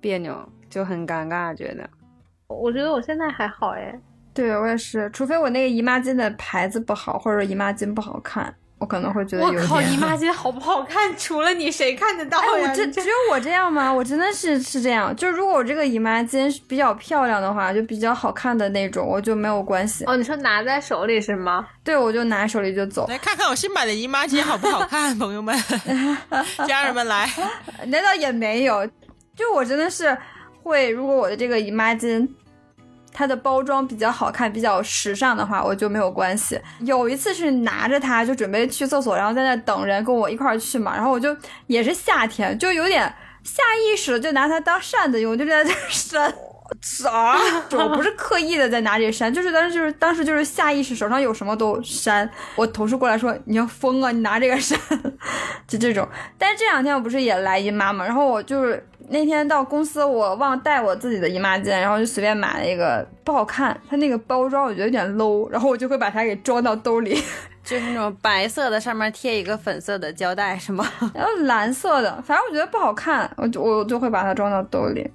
[0.00, 0.34] 别扭，
[0.70, 1.88] 就很尴尬，觉得。
[2.46, 3.94] 我觉得我现在还好哎。
[4.32, 9.62] 对我也是，除非我那个姨妈巾的牌子不好，或者姨妈巾不好看，我可能会觉得有点。
[9.62, 11.14] 我靠，姨妈 巾好不好看？
[11.16, 12.38] 除了你，谁看得到？
[12.40, 13.92] 我这只有我这样吗？
[13.92, 15.14] 我真的是是这样。
[15.16, 20.04] 就如果我这个姨妈巾是比较漂亮的话，就比较好看的那种，我就没有关系。
[20.04, 21.66] 哦，你说拿在手里是吗？
[21.82, 23.06] 对，我就拿手里就走。
[23.08, 25.56] 来看看我新买的姨妈巾好不好看， 朋友们，
[26.66, 27.28] 家人们来。
[27.86, 28.86] 那倒也没有，
[29.34, 30.16] 就我真的是
[30.62, 32.28] 会，如果我的这个姨妈巾
[33.18, 36.56] 它的包装比较好看、比较时尚的话，我就没有关系。
[36.78, 46.32] 有一次是拿着它就准备去厕所，然后在那等人跟我一块儿去嘛，然后我就也是夏天，就有点下意识的就拿它当扇子用，我就在这扇。
[46.82, 47.36] 啥？
[47.72, 52.28] 我不是刻意的在拿这扇，就是当时就是当时就是下意识，手上有什么都扇。
[52.56, 54.78] 我同事过来说：“你要疯啊，你拿这个扇。”
[55.66, 56.06] 就这种。
[56.38, 67.20] 但是这两天我不是也来姨妈嘛，然后我就是那天到公司，我忘带我自己的姨妈巾，然后就随便买了一个，不好看，它那个包装我觉得有点 low，然后我就会把它给装到兜里。
[67.64, 70.86] 就是那种白色的，上面贴一个粉色的胶带，是吗？
[71.12, 75.06] 然后蓝色的，反正我觉得不好看，我就我就会把它装到兜里。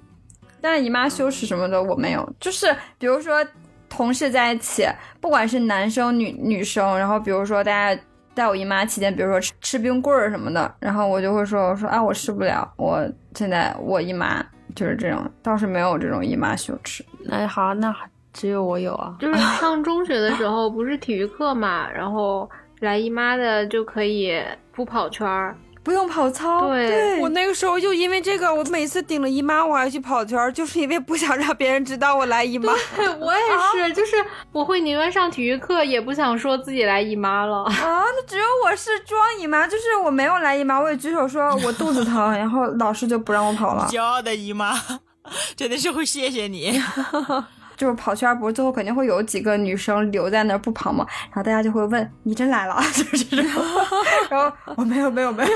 [0.64, 3.46] 但是姨妈羞耻什么的我没有，就是比如说
[3.86, 4.88] 同事在一起，
[5.20, 8.02] 不管是男生女女生，然后比如说大家
[8.34, 14.42] 在我姨妈期间，比如说吃吃冰棍儿什么的，然后我就会说我说啊我吃不了，我现在我姨妈
[14.74, 17.04] 就是这种，倒是没有这种姨妈羞耻。
[17.26, 17.94] 那好，那
[18.32, 19.14] 只有我有啊。
[19.20, 22.48] 就是 上中学的时候不是体育课嘛，然后
[22.80, 25.54] 来姨妈的就可以不跑圈儿。
[25.84, 32.72] 不用跑操，对我那个时候就因为这个，我每次顶了姨妈我还去跑圈，就是因为不想让别人知道我来姨妈。
[32.96, 33.40] 对，我也
[33.86, 34.16] 是，就是
[34.50, 37.64] 我会宁愿上体育课，也不想说自己来姨妈了。
[37.64, 43.86] 啊，那只有我是装姨妈，就是我没有来姨妈，我也举手说我肚子疼，然后老师就不让我跑了。
[43.90, 44.74] 骄傲的姨妈，
[45.54, 46.80] 真的是会谢谢你。
[47.76, 51.06] 就是跑圈，不是最后肯定会有几个女生留在那儿不跑吗？
[51.24, 53.62] 然后大家就会问你真来了， 就是这种。
[54.30, 55.50] 然后我没有没有没有，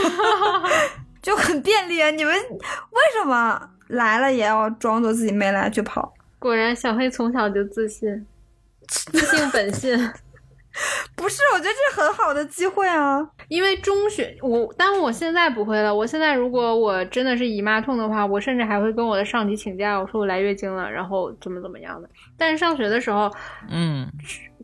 [1.22, 2.10] 就很便利啊。
[2.10, 6.12] 你们为什么来了也要装作自己没来去跑？
[6.38, 8.26] 果然小黑从小就自信，
[8.88, 10.10] 自信本性。
[11.16, 13.28] 不是，我觉得这是很好的机会啊。
[13.48, 15.92] 因为中学我，但我现在不会了。
[15.92, 22.08] 我现在如果我真的是姨妈痛的话，我甚至还会跟我的上级请假，我说我来月经了，然后怎么怎么样的。
[22.36, 23.30] 但是上学的时候，
[23.70, 24.06] 嗯，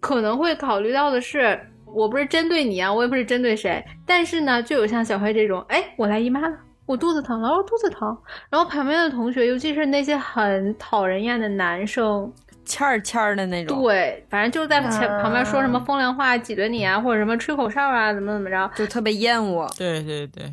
[0.00, 3.82] 可能会考虑到的是，我不是针对你啊，我也不是针对谁。
[4.06, 8.16] 但是呢，就有像小黑这种，哎，我来姨妈了，我肚子疼了，我肚子疼。
[8.50, 12.30] 然后旁边的同学，尤其是那些很讨人厌的男生。
[12.64, 19.70] 欠儿欠儿的那种，对，反正就是在前旁边说什么风凉话挤兑你啊，或者什么吹口哨啊，怎么怎么着，就特别厌恶。
[19.76, 20.52] 对对对，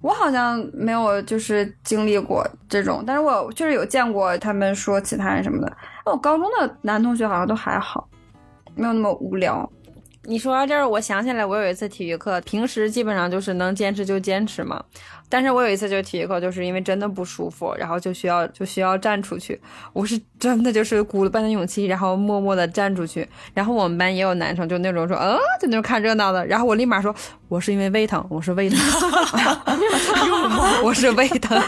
[0.00, 5.76] 我好像没有就是经历过这种，但是我确实有见过他们说其他人什么的。
[6.04, 8.08] 那我高中的男同学好像都还好，
[8.74, 9.68] 没有那么无聊。
[10.28, 14.82] 你说到这儿，我想起来，我有一次体育课，平时基本上就是能坚持就坚持嘛。
[15.28, 19.60] 但是我有一次就体育课，就是因为真的不舒服，然后就需要就需要站出去。
[19.92, 23.26] 我是真的就是鼓了半天勇气，然后默默的站出去。
[23.54, 26.44] 然后我们班也有男生就那种说，嗯，就那种看热闹的。
[26.46, 27.14] 然后我立马说，
[27.48, 28.78] 我是因为胃疼，我是胃疼，
[30.82, 31.60] 我是胃疼。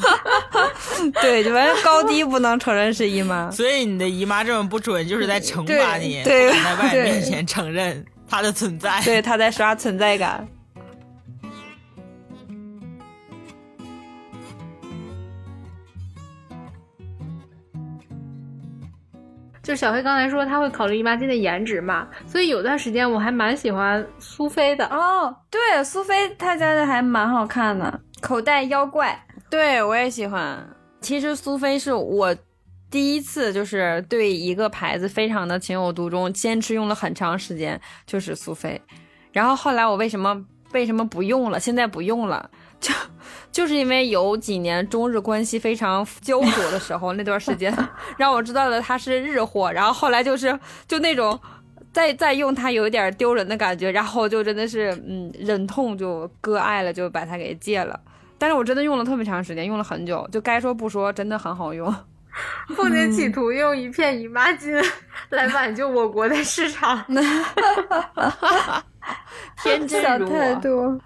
[1.20, 10.46] 对，就反正高低不能承认是姨妈， 所以你的姨妈这么不准，就是在惩罚你，对，在外人面前承认她的存在，对，她在刷存在感。
[19.62, 25.32] 就小黑刚才说他会考虑姨妈巾的颜值嘛，所以有段时间我还蛮喜欢苏菲的哦。
[25.48, 29.22] 对，苏菲她家的还蛮好看的，口袋妖怪。
[29.50, 30.64] 对我也喜欢。
[31.00, 32.34] 其实苏菲是我
[32.90, 38.80] 第一次就是对一个牌子非常的情有独钟，坚持用了很长时间，就是苏菲。
[39.32, 41.58] 然后后来我为什么为什么不用了？
[41.58, 42.92] 现在不用了， 就
[43.50, 47.74] 就是因为有几年中日关系非常焦灼的时候，那段时间
[48.16, 49.72] 让我知道了它是日货。
[49.72, 51.38] 然后后来就是就那种
[51.92, 57.98] 再再用它有一点丢人的感觉，然后就真的是嗯忍痛就割爱了，就把它给戒了。
[58.40, 61.94] 但是我真的用了特别长时间，用了很久，就该说不说，真的很好用。
[62.74, 64.82] 凤姐企图用一片姨妈巾
[65.28, 67.04] 来挽救我国的市场，
[69.62, 70.98] 天真如太多。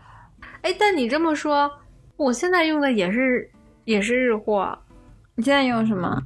[0.63, 1.69] 哎，但你这么说，
[2.17, 3.51] 我现在用的也是
[3.85, 4.79] 也是日货。
[5.35, 6.17] 你现在用什么？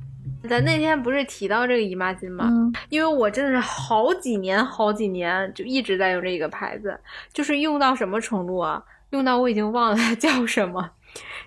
[0.47, 2.45] 咱那天不是提到这个姨妈巾吗？
[2.51, 7.01] 嗯，因为我真的是好几年好几年就一直在用这个牌子，
[7.33, 8.83] 就是用到什么程度啊？
[9.11, 10.91] 用到我已经忘了它叫什么。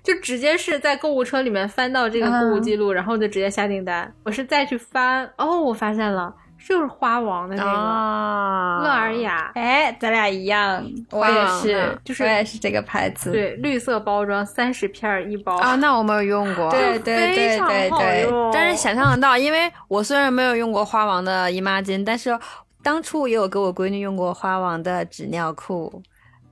[0.04, 4.12] 就直接是在购物车里面翻到这个购物记录，然后就直接下订单。
[4.24, 6.34] 我是再去翻，哦，我发现了，
[6.68, 9.52] 就是花王的那个乐尔雅。
[9.54, 13.32] 哎，咱俩一样，我也是，就是我也是这个牌子。
[13.32, 15.56] 对，绿色包装，三十片一包。
[15.58, 16.72] 啊，那我没有用过。
[16.72, 18.30] 对对对对对。
[18.52, 22.38] 但是想象得到，因为我虽然没有用过花王的姨妈巾，但是
[22.82, 26.02] 当初也有给我闺女用过花王的纸尿裤。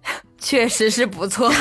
[0.39, 1.51] 确实是不错，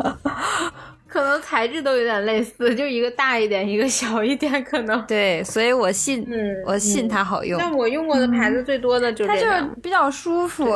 [1.08, 5.04] 可能材质都有点类似，就一个大一点，一个小一点，可能。
[5.06, 7.58] 对，所以我信，嗯 我信它好用。
[7.58, 9.64] 但我用过的牌子最多的就它就是。
[9.82, 10.66] 比较舒服。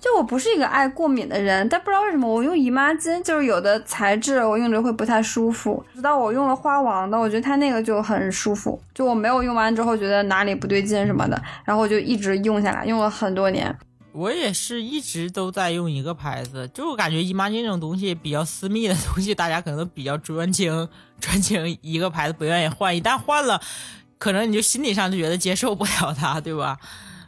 [0.00, 5.80] 就我不是一个爱过敏的人，但不知道为什么我用姨妈巾，就是有的材质我用着会不太舒服。
[5.94, 8.80] 直到我用了花王的，我觉得它那个就很舒服。
[8.92, 13.72] 就我没有用完之后觉得哪里不对劲什么的，然后我就一直用下来，用了很多年。
[14.12, 23.60] 我也是一直都在用一个牌子，就我感觉姨妈巾这种东西比较私密的东西，大家可能都比较专情， 专情一个牌子不愿意换，一旦换了，
[24.18, 26.78] 可能你就心理上就觉得接受不了它，对吧？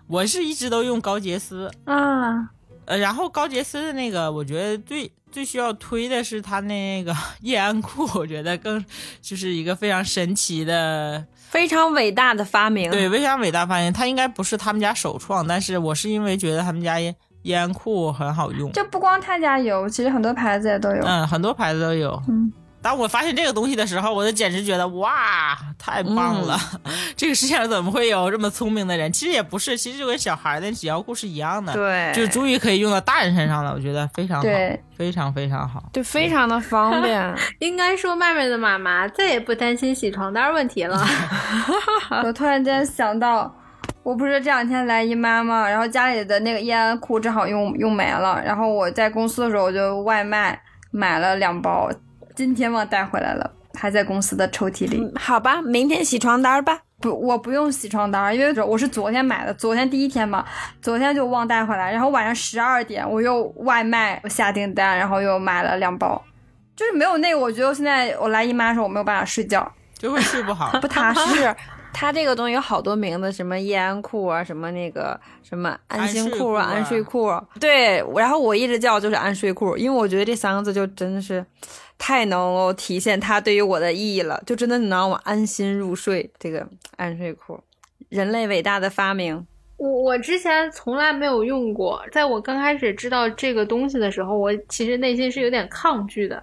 [0.07, 2.51] 我是一直都用高洁丝，啊，
[2.85, 8.85] 呃，然后高洁丝的那个，我觉得最最需要推的是它那个夜安裤，我觉得更
[9.23, 12.91] 就是一个非常神奇的，非常伟大的发明。
[12.91, 13.93] 对，非常伟大发明。
[13.93, 21.05] 它应该不是他们家首创，但是我是因为觉得他们家叶叶安裤很好用，就不光他家有，其实很多牌子也都有。
[21.05, 22.21] 嗯，很多牌子都有。
[22.29, 22.53] 嗯，
[22.85, 26.61] 当我发现这个东西的时候，我就简直觉得哇，太棒了！
[27.17, 29.11] 这个世界上怎么会有这么聪明的人？
[29.11, 33.73] 其实也不是，其实就跟小孩的纸尿裤是一样的，，对，就终于可以用到大人身上了。
[33.73, 35.83] 我觉得非常好，对非常非常好。
[35.95, 37.35] 就非常的方便。
[37.61, 41.03] 应该说，麦麦的妈妈再也不担心洗床单问题了。
[42.23, 43.51] 我突然间想到，
[44.03, 45.67] 我不是这两天来姨妈吗？
[45.67, 51.89] 然后家里的那个叶安裤正好用用没了，然后我在公司的时候我就外卖买了两包，
[52.35, 54.99] 今天忘带回来了，还在公司的抽屉里。
[54.99, 56.81] 嗯好吧，明天洗床单吧。
[57.01, 60.45] 不，我不用洗床单，因为我是昨天买的，昨天第一天嘛，
[60.81, 66.21] 昨天就忘带回来，然后晚上十二点我又外卖下订单，然后又买了两包，
[66.75, 70.79] 就是没有那个，我觉得我现在我来姨妈的时候我没有办法睡觉，就会睡不好。
[70.81, 71.55] 不踏实。
[71.95, 77.43] 是它这个东西有好多名字，什么夜安裤啊，什么那个什么安心裤啊、安安睡睡裤啊。
[77.61, 81.45] 对，然后我一直叫就是安睡裤，因为我觉得这三个字就真的是
[81.97, 86.31] 太能够体现它对于我的意义了，就真的能让我安心入睡。
[86.39, 87.59] 这个安睡裤，
[88.09, 89.47] 人类伟大的发明。
[89.77, 96.43] 我我之前从来没有用过，在我刚开始知道这个东西的时候，我其实内心是有点抗拒的，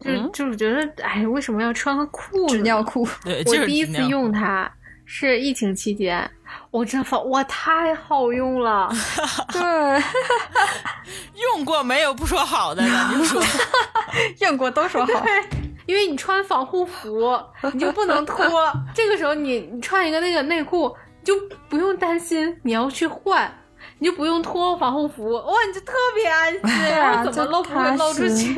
[0.00, 2.56] 就就是觉得，哎，为什么要穿个裤子？
[2.56, 4.70] 纸尿裤， 对，我就是第一次用它
[5.04, 6.28] 是疫情期间，
[6.70, 8.88] 我真发哇，太好用了！
[9.52, 9.60] 对，
[11.54, 13.42] 用过没有不说好的，咱就说
[14.40, 15.24] 用过都说好。
[15.86, 17.36] 因为你穿防护服，
[17.72, 18.46] 你就不能脱。
[18.94, 21.34] 这个时候你你穿一个那个内裤，你就
[21.68, 23.52] 不用担心你要去换，
[23.98, 26.52] 你就不用脱防护服，哇，你就特别安
[27.24, 28.54] 心，怎么漏不会漏出去，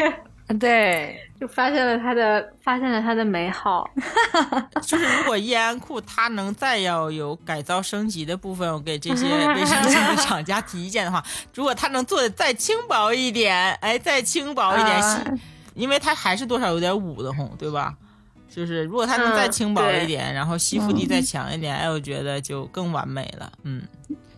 [0.60, 3.90] 对，就发现了它的发现了它的美好。
[4.80, 11.20] 就是如果叶安库它能再要有改造升级的部分，我给这些卫生巾的厂家提意见的话，
[11.52, 15.42] 如果它能做的再轻薄一点，哎，再轻薄一点，啊细
[15.74, 17.92] 因为它还是多少有点捂得慌，对吧？
[18.48, 23.50] 就是如果它能再嗯轻薄一点，然后吸附力再强一点，哎，我觉得就更完美了。
[23.64, 23.82] 嗯，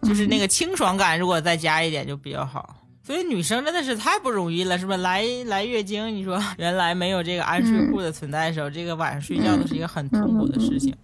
[0.03, 2.75] 就是那个 清爽感，如果再加一点就比较好。
[3.07, 4.97] 所以女生真的是太不容易了，是吧？
[4.97, 10.97] 来来月经，你说 原来没有这个安睡裤的存在的时候，这个晚上睡觉都是一个很痛苦的事情，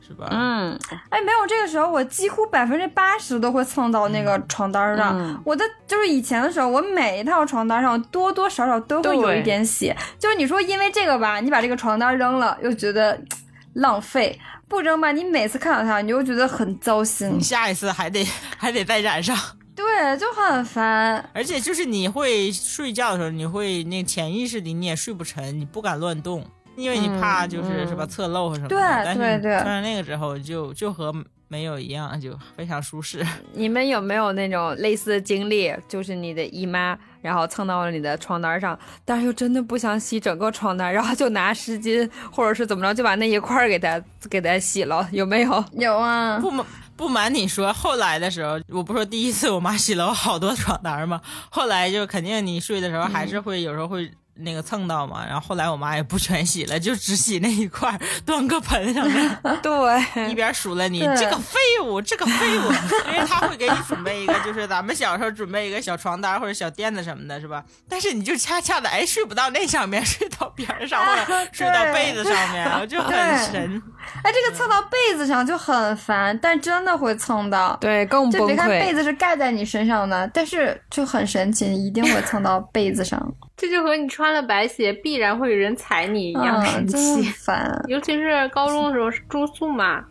[0.00, 0.26] 是吧？
[0.30, 0.78] 嗯，
[1.10, 5.18] 哎，没有这个时候，我几乎百分之八十都会蹭到那个床单上。
[5.18, 9.94] 嗯我的就是以前的时候，我每一套床单上多多少少都会有一点血。
[10.18, 13.20] 就是你说因为这个吧，你把这个床单扔了，又觉得
[13.74, 14.34] 浪费；
[14.68, 17.42] 不扔吧，你每次看到它，你就觉得很糟心你。
[17.42, 18.24] 下一次还得
[18.56, 19.36] 还得再染上，
[19.76, 21.22] 对，就很烦。
[21.34, 26.44] 而且就是你会睡觉的时候，你会那潜意识里你也睡不沉，你不敢乱动，
[26.76, 29.04] 因为你怕就是、嗯是吧侧漏什么的。
[29.04, 31.14] 对对对穿上那个之后就就和
[31.48, 33.24] 没有一样，就非常舒适。
[33.52, 35.72] 你们有没有那种类似的经历？
[35.86, 45.64] 就是你的姨妈，然后蹭到了你的床单上，但是又真的不想洗整个床单，然后就拿湿巾或者是怎么着，就把那一块儿给它给它洗了，有没有？
[45.72, 46.64] 有啊，不瞒
[46.96, 51.20] 不瞒你说，后来的时候，我不说第一次我妈洗了我好多床单吗？
[51.50, 55.24] 后来就肯定你睡的时候还是会、有时候会那个蹭到嘛。
[55.24, 59.38] 然后后来我妈也不全洗了，就只洗那一块儿，端个盆上面。
[59.62, 62.72] 对，一边数了你这个废物，这个废物，
[63.12, 67.62] 因为他会给你准备一个，就是咱们小时候准备一个小床单或者小垫子什么的，是吧？
[67.88, 73.82] 但是你就恰恰的哎睡不到那上面， 睡到边上或者睡到被子上面，我就很神。
[74.24, 77.76] 哎，这个蹭到被子上就很烦，但真的会蹭到。
[77.80, 78.96] 对，更崩就别看被。
[78.96, 83.20] 子是盖在你身上的，但是就很神奇，你一定会蹭到被子上，
[83.56, 87.22] 这就和你穿了白鞋必然会有人踩你一样真。
[87.24, 87.82] 烦。
[87.88, 90.04] 尤其是高中的时候是住宿嘛，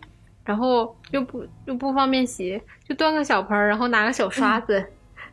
[0.43, 4.83] 然后又不又不方便洗，就端个小盆儿，然后拿个小刷子。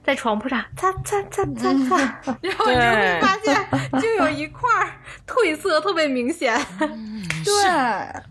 [0.04, 4.90] 在床铺上擦擦擦擦擦， 然后你就会发现，就有一块儿
[5.26, 6.54] 褪色特别明显。
[7.44, 7.52] 对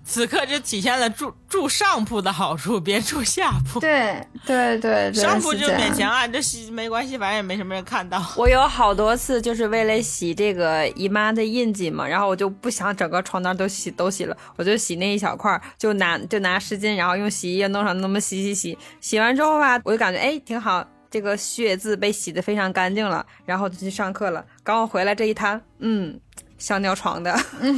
[0.06, 3.80] 此刻就体现了住住上铺的好处，别住下铺。
[3.80, 8.24] 对对对对，上铺就勉强啊，这洗没关系，反正也没什么人看到。
[8.38, 24.44] 我有好多次就是为了洗这个姨妈的印记嘛，然后我就不想整个床单都洗都洗了，我就洗那一小块儿，就拿就拿湿巾，然后用洗衣液弄上那么洗洗洗，洗完之后吧，我就感觉哎挺好，这个血渍被洗得非常干净了，然后就去上课了。
[24.64, 26.20] 刚我回来这一摊，嗯，
[26.58, 27.32] 像尿床的，
[27.62, 27.72] 就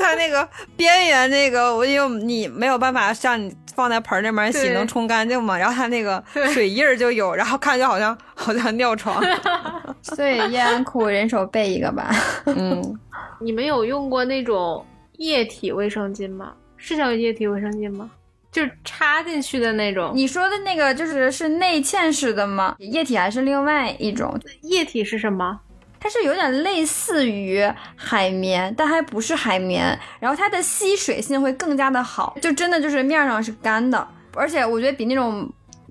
[0.00, 9.22] 它那个边缘那个，我因为你没有办法像你放在盆儿那边洗能冲干净嘛，然后它那个水印儿就有，然后看着好像好像尿床，
[10.02, 12.10] 所以叶安裤人手备一个吧。
[12.46, 12.98] 嗯。
[13.40, 14.84] 你们有用过那种
[15.18, 16.52] 液体卫生巾吗？
[16.76, 18.10] 是叫液体卫生巾吗？
[18.58, 20.10] 就是插进去的那种。
[20.14, 22.74] 你说的那个就是是内嵌式的吗？
[22.80, 24.36] 液体还是另外一种？
[24.62, 25.60] 液体是什么？
[26.00, 29.96] 它是有点类似于海绵，但还不是海绵。
[30.18, 35.48] 然后它的吸水性会更加的好，就真的就是面上是干的，而且我觉得比那种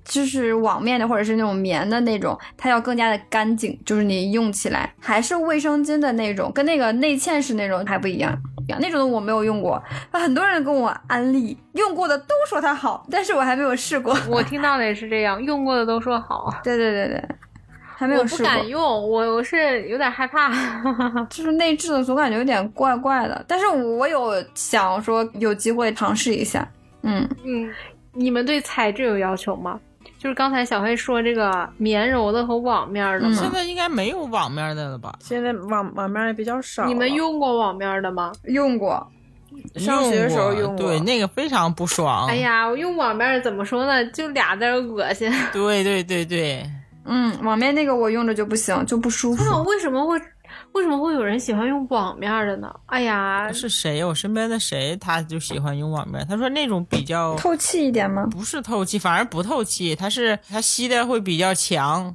[0.08, 8.36] 就是网面的或者是那种棉的那种，它要更加的干净，就是你用起来还是卫生巾的那种，跟那个内嵌式那种还不一样。
[8.80, 9.82] 那种的我没有用过，
[10.12, 14.14] 很多人跟我安利，用过的都说它好，但是我还没有试过。
[14.28, 16.52] 我听到的也是这样，用过的都说好。
[16.62, 17.24] 对对对对，
[17.96, 18.46] 还没有试过。
[18.50, 20.50] 不敢用，我我是有点害怕。
[21.30, 23.42] 就是内置的，总感觉有点怪怪的。
[23.48, 26.68] 但是我有想说有机会尝试一下。
[27.02, 27.72] 嗯，嗯，
[28.12, 29.80] 你们对材质有要求吗？
[30.18, 35.14] 就是刚才小黑说这个棉柔的和网面的嗯，现在应该没有网面的了吧？
[35.20, 36.86] 现在网网面也比较少。
[36.86, 38.32] 你们用过网面的吗？
[38.44, 39.06] 用过。
[39.76, 42.26] 上学的时候用用过对，那个非常不爽。
[42.28, 44.04] 哎，呀，我用网面怎么说呢？
[44.10, 45.32] 就俩字儿恶心。
[45.52, 46.64] 对对对对，
[47.04, 49.42] 嗯，网面那个我用着就不行，就不舒服。
[49.44, 50.20] 那为什么会
[50.78, 52.72] 为什么会有人喜欢用网面的呢？
[52.86, 54.04] 哎呀，是谁？
[54.04, 56.24] 我身边的谁他就喜欢用网面？
[56.28, 58.26] 他说那种比较透气一点吗？
[58.30, 62.14] 不是透气，反而不透气，它是它吸的会比较强，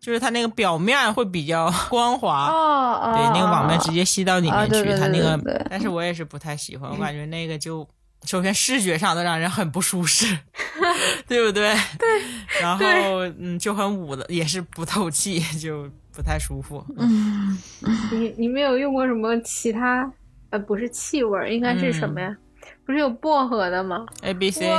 [0.00, 2.48] 就是它那个表面会比较 光滑。
[2.48, 7.86] 哦哦，对，那个网面直接吸到里面去，它那个但是我也是不太喜欢，我感觉那个就
[8.24, 10.38] 首先视觉上都让人很不舒适，
[11.28, 11.74] 对不对？
[11.98, 12.08] 对。
[12.62, 12.84] 然后
[13.38, 16.84] 嗯，就很捂的，也是不透气， 就不太舒服。
[16.96, 17.58] 嗯，
[18.12, 20.10] 你你没有用过什么其他？
[20.50, 22.36] 呃，不是气味儿，应该是什么呀？
[22.86, 24.70] 不是有薄荷的吗？A B C，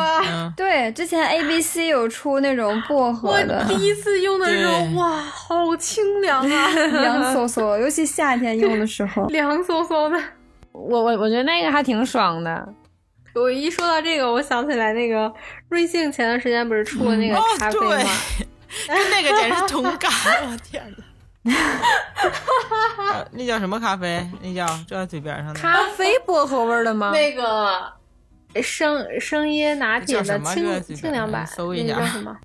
[0.56, 6.70] 对，之前 A B C 有出那种薄荷的我，第一次用的时候，哇，好清凉啊，
[7.02, 9.26] 凉飕飕，尤其夏天用的时候。
[9.30, 10.20] 凉飕飕的。
[10.72, 12.74] 我我我觉得那个还挺爽的。
[13.34, 15.32] 我一说到这个，我想起来那个
[15.70, 18.10] 瑞幸前段时间不是出了那个哦咖啡对吗？
[18.88, 20.12] 跟那个简直是同感，
[20.50, 21.04] 我天哪！
[21.46, 24.28] 呃 那叫什么咖啡？
[24.42, 25.60] 那叫就在嘴边上的。
[25.60, 27.12] 咖啡薄荷味的吗？
[27.12, 27.94] 那个
[28.62, 32.36] 生生椰拿铁的清清凉版，搜一下那叫什么？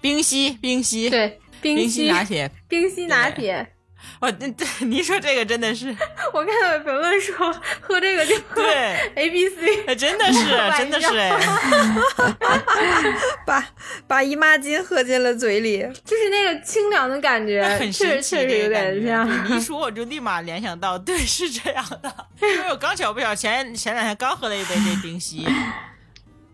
[0.00, 2.50] 冰溪，冰溪，，对，冰冰溪溪拿铁。
[2.68, 3.73] 冰溪拿铁。
[4.20, 5.94] 哦，对对，你说这个真的是，
[6.32, 10.44] 我看到有评论说喝这个就喝对 A B C，哎真的是，
[10.78, 11.32] 真的是，哎，
[13.44, 13.66] 把
[14.06, 15.80] 把姨妈巾喝进了嘴里。
[16.04, 19.50] 就是那个清凉的感觉，很确神奇，确实有点像。
[19.50, 22.12] 你一说我就立马联想到，对，是这样的。
[22.40, 25.46] 因为我刚巧不巧前前两天刚喝了一杯这冰溪，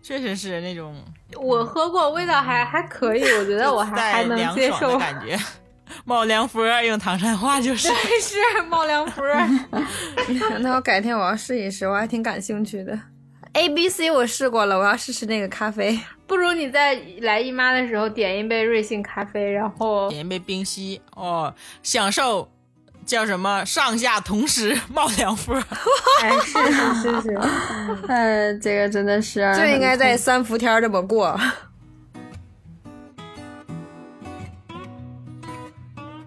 [0.01, 1.03] 确实是那种
[1.35, 4.99] 我喝过，味道还还可以，我觉得我还还能接受的。
[4.99, 5.37] 感觉。
[6.05, 7.87] 冒凉风儿，用唐山话就是。
[8.21, 9.47] 是冒凉风儿，
[10.61, 12.97] 那我改天我要试一试，我还挺感兴趣的。
[13.53, 15.99] A B C 我试过了，我要试试那个咖啡。
[16.25, 22.49] 不如你在来姨妈的时候点一杯瑞幸咖啡，然后点一杯冰溪哦，享受
[23.05, 25.63] 叫什么上下同时冒凉风儿。
[26.23, 27.39] 哎，是是是是，
[28.07, 31.37] 呃， 这个真的是就应该在三伏天儿这么过。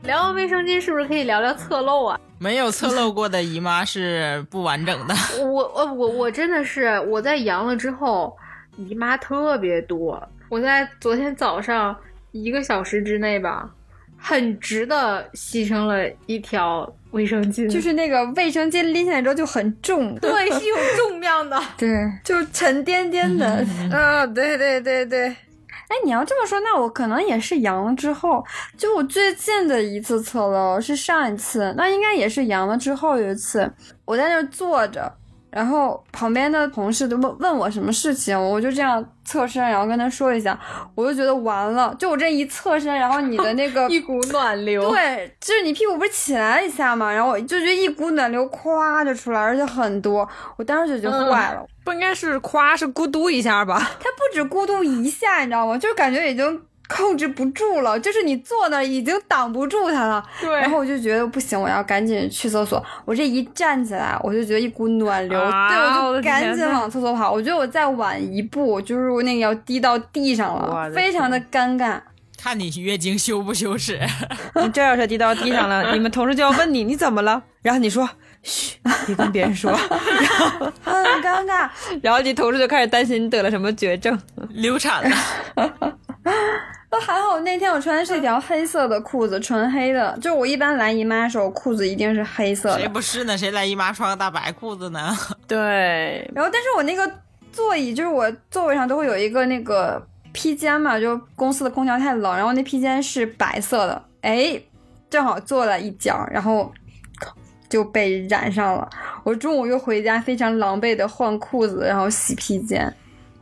[0.04, 2.20] 聊完卫生巾是不是可以聊聊侧漏啊？
[2.38, 5.14] 没有侧漏过的姨妈是不完整的。
[5.40, 8.36] 我我我我真的是我在阳了之后，
[8.76, 10.22] 姨妈特别多。
[10.50, 11.96] 我在昨天早上
[12.32, 13.70] 一个小时之内吧，
[14.18, 21.58] 很值的牺牲了一条卫生巾，就是那个卫生巾拎起来之后就很重， 对是有重量的。
[21.78, 21.88] 对，
[22.22, 23.66] 就沉甸甸的。
[23.90, 25.34] 啊，对对对对，
[25.94, 28.44] 哎，你要这么说，那我可能也是阳了之后，
[28.76, 33.70] 就我最近的一次测漏是上一次，那应该也是阳了之后有一次，
[34.04, 35.12] 我在那儿坐着，
[35.50, 40.58] 然后旁边的同事都问问我什么事情，我就这样侧身，然后跟他说一下，
[40.96, 51.64] 我就觉得完了，就我这一侧身，然后你的那个 一股暖流，对，就是你屁股不是起来了一下嘛，然后我就觉得一股暖流咵就出来，而且很多，我当时就觉得坏了。
[51.84, 53.78] 不应该是夸，是咕嘟一下吧？
[54.00, 55.76] 他不止咕嘟一下，你知道吗？
[55.78, 60.24] 就是感觉已经控制不住了，就是你坐那已经挡不住他了。
[60.40, 62.82] 对然后我就觉得不行，我要赶紧去厕所。
[63.04, 67.30] 我这一站起来，我就觉得一股暖流，啊对我就赶紧往厕所跑。
[67.30, 72.00] 我觉得我再晚一步，就是我那个要滴到地上了，的非常的尴尬。
[72.36, 73.98] 看你月经羞不羞耻？
[74.62, 78.06] 你这要是滴到地上了，你们同事就要问你你怎么了，然后你说
[78.44, 79.80] 嘘，别跟别人说， 然
[80.38, 81.68] 后很尴尬。
[82.02, 84.16] 然后你同事就开始担心你得了什么绝症。
[84.50, 85.16] 流产了，
[86.90, 90.16] 那还好，那天我穿的是一条黑色的裤子，纯黑的。
[90.20, 92.88] 就我一般来姨妈的时候，裤子一定是黑色谁的。
[92.90, 93.36] 不是呢？
[93.36, 95.16] 谁来姨妈穿个大白裤子呢？
[95.48, 97.10] 对，然后，但是我那个
[97.50, 100.00] 座椅，就是我座位上都会有一个那个
[100.32, 104.60] 披肩嘛，就公司的空调太冷，然后那披肩是白色的，哎，
[105.10, 106.72] 正好坐了一角，然后
[107.68, 108.88] 就被染上了。
[109.22, 112.92] 我中午又回家，非常狼狈的换裤子，然后洗披肩，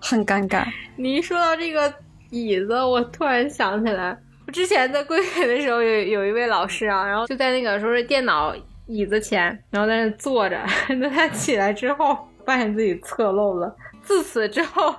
[0.00, 0.64] 很尴尬。
[0.96, 1.92] 你一说到这个
[2.30, 4.16] 椅子，我突然想起来，
[4.46, 8.54] 我之前在归北的时候有有一位老师啊，然后就在那个说是电脑
[8.86, 10.58] 椅子前，然后在那坐着，
[10.88, 13.74] 等他起来之后，发现自己侧漏了。
[14.02, 14.92] 自此之后，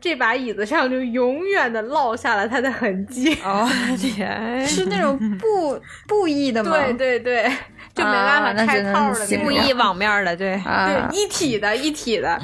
[0.00, 3.34] 这把椅子上就永远的落下了他的痕迹。
[3.42, 3.68] 哦
[3.98, 6.70] 天，是那种布布艺的吗？
[6.70, 7.50] 对对对，
[7.94, 9.14] 就没办啊法开那真的套的那种。
[9.14, 12.38] 是辛苦故意网面的，对，啊，对，一体的，一体的，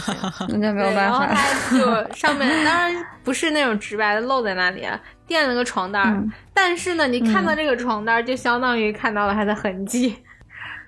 [0.48, 1.34] 那就没有办法然后法。
[1.34, 10.16] 它就上面 当然不是那种直白的露在那里啊，垫了个床单但是呢，你看到这个床单儿，就相当于看到了它的痕迹。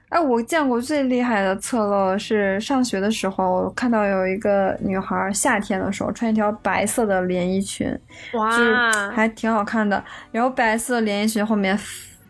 [0.09, 7.87] 哎，我见过最厉害的侧漏是上学的时候，我看到有一个女孩夏天的时候穿一条白色的连衣裙，
[8.33, 10.03] 就是哇，还挺好看的。
[10.31, 11.77] 然后白色连衣裙后面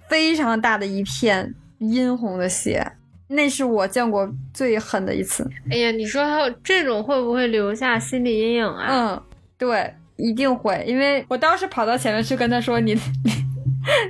[0.08, 2.92] 非常大的一片殷红的血，
[3.28, 5.48] 那是我见过最狠的一次。
[5.70, 8.86] 哎呀，你说还有这种会不会留下心理阴影啊？
[8.88, 9.22] 嗯，
[9.58, 13.32] 对，一定会，因为我当时跑到前面去跟他说你 你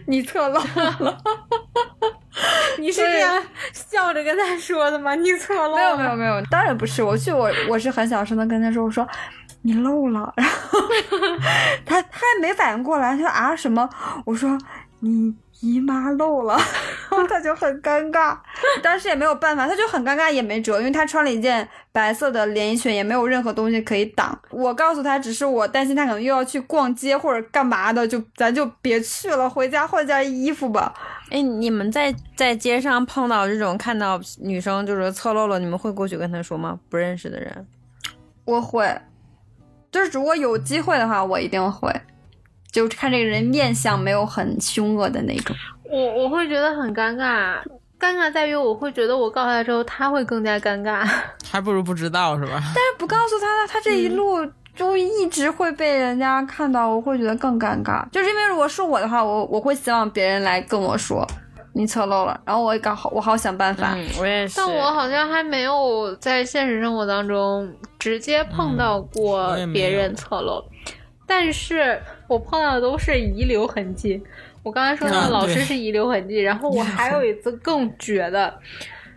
[0.07, 0.61] 你侧漏
[0.99, 1.19] 了。
[2.79, 3.43] 你是这样
[3.73, 5.15] 笑着跟他说的吗？
[5.15, 7.03] 你错了，没有没有没有，当然不是。
[7.03, 9.07] 我去，我我是很小声的跟他说，我说
[9.63, 10.79] 你漏了，然后
[11.87, 13.89] 他他还没反应过来，他说啊什么？
[14.27, 14.59] 我说
[15.01, 18.37] 你姨妈漏了，然后他就很尴尬，
[18.83, 24.39] 当时也没有办法，他就很尴尬也没辙，因为他穿了一件白色的连衣裙，也没有任何东西可以挡。
[24.51, 30.95] 我告诉他，只是我担心他可能又要去逛街或者干嘛的，就咱就别去了，回家换件衣服吧。
[31.31, 36.79] 哎，你们在在街上碰到这种看到女生就是侧漏了，你们会过去跟她说吗？
[36.89, 37.67] 不认识的人，
[38.45, 39.01] 我会，
[39.91, 41.91] 就是如果有机会的话，我一定会。
[42.77, 45.57] 就看这个人面相没有很凶恶的那种。
[45.85, 47.57] 我我会觉得很尴尬，
[47.99, 51.09] 尴尬在于我会觉得我告诉他之后，他会更加尴尬。
[51.51, 52.61] 还不如不知道是吧？
[52.75, 58.07] 但是不告诉他，他这一路就一直会被人家看到，我会觉得更尴尬。
[58.11, 61.27] 就是因为如果是我的话，我我会希望别人来跟我说
[61.73, 63.95] 你侧漏了，然后我也搞好，我好想办法。
[63.95, 64.57] 嗯，我也是。
[64.57, 70.63] 但我好像还没有在现实生活当中直接碰到过别人侧漏，
[71.27, 74.23] 但是我碰到的都是遗留痕迹。
[74.63, 78.53] 我刚才说那啊个老师是遗留痕迹，然后我还有一次更绝的，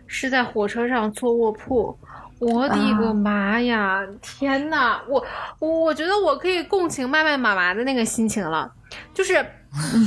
[0.06, 1.96] 是在火车上坐卧铺。
[2.38, 4.00] 我的个啊妈呀！
[4.22, 5.22] 天呐，我
[5.58, 8.72] 我我觉得我可以共情麦麦妈妈的那个心情了，
[9.12, 9.44] 就是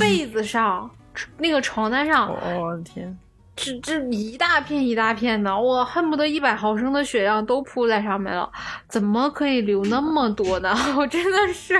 [0.00, 0.90] 被子上、
[1.38, 3.16] 那个床单上我的天，
[3.56, 8.50] 这这一大片一大片的，我恨不得一百毫升的血量都铺在上面了，
[8.88, 10.74] 怎么可以流那么多呢？
[10.98, 11.76] 我真的是，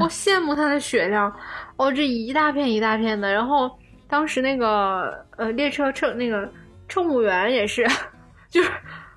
[0.00, 0.08] 我！
[0.08, 1.30] 羡慕他的血量，
[1.76, 3.30] 哦，这一大片一大片的。
[3.30, 3.70] 然后
[4.08, 6.50] 当时那个呃列车乘那个
[6.88, 7.86] 乘务员也是，
[8.48, 8.70] 就是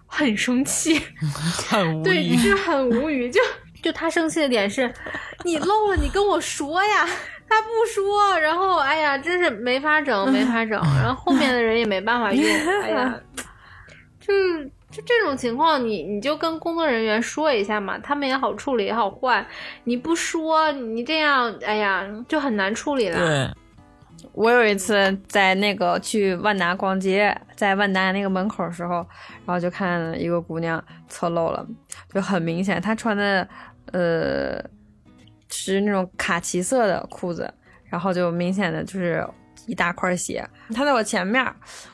[0.06, 1.02] 很生气，
[1.70, 2.36] 很无对，语。
[2.36, 3.40] 就是很无语，就
[3.82, 4.94] 就他生气的点是，
[5.46, 7.08] 你漏了，你跟我说呀。
[7.50, 10.72] 他不说，然后哎呀，真是没法整，没法整，
[11.02, 12.44] 然后后面的人也没办法用，
[12.84, 13.20] 哎呀，
[14.20, 19.46] 就是就这种情况你，你就跟工作人员说一下嘛，他们也好处理也好换。
[19.86, 23.18] 你不说，你这样，哎呀，就很难处理了。
[23.18, 23.50] 对，
[24.34, 28.96] 我有一次在那个去万达逛街，在万达那个门口的时候，
[29.46, 31.66] 然后就看一个姑娘侧漏了，
[32.14, 33.48] 就很明显，她穿的
[33.92, 34.62] 呃
[35.50, 37.52] 是那种卡其色的裤子，
[37.86, 39.26] 然后就明显的就是
[39.66, 41.46] 一大块血，他在我前面，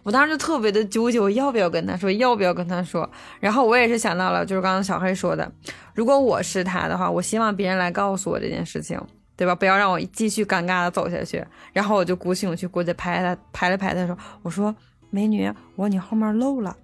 [0.03, 3.09] 我当时就特别的纠结，我要不要跟他说，要不要跟他说。
[3.39, 5.51] 然后我也是想到了，就是刚刚小黑说的，
[5.95, 8.99] 如果我是他的话，我希望别人来告诉我这件事情，
[9.35, 9.55] 对吧？
[9.55, 11.43] 不要让我继续尴尬的走下去。
[11.71, 14.75] 然后我就鼓起勇气过去拍他，拍了拍他说：“我说
[15.09, 16.75] 美女，我说你后面漏了。”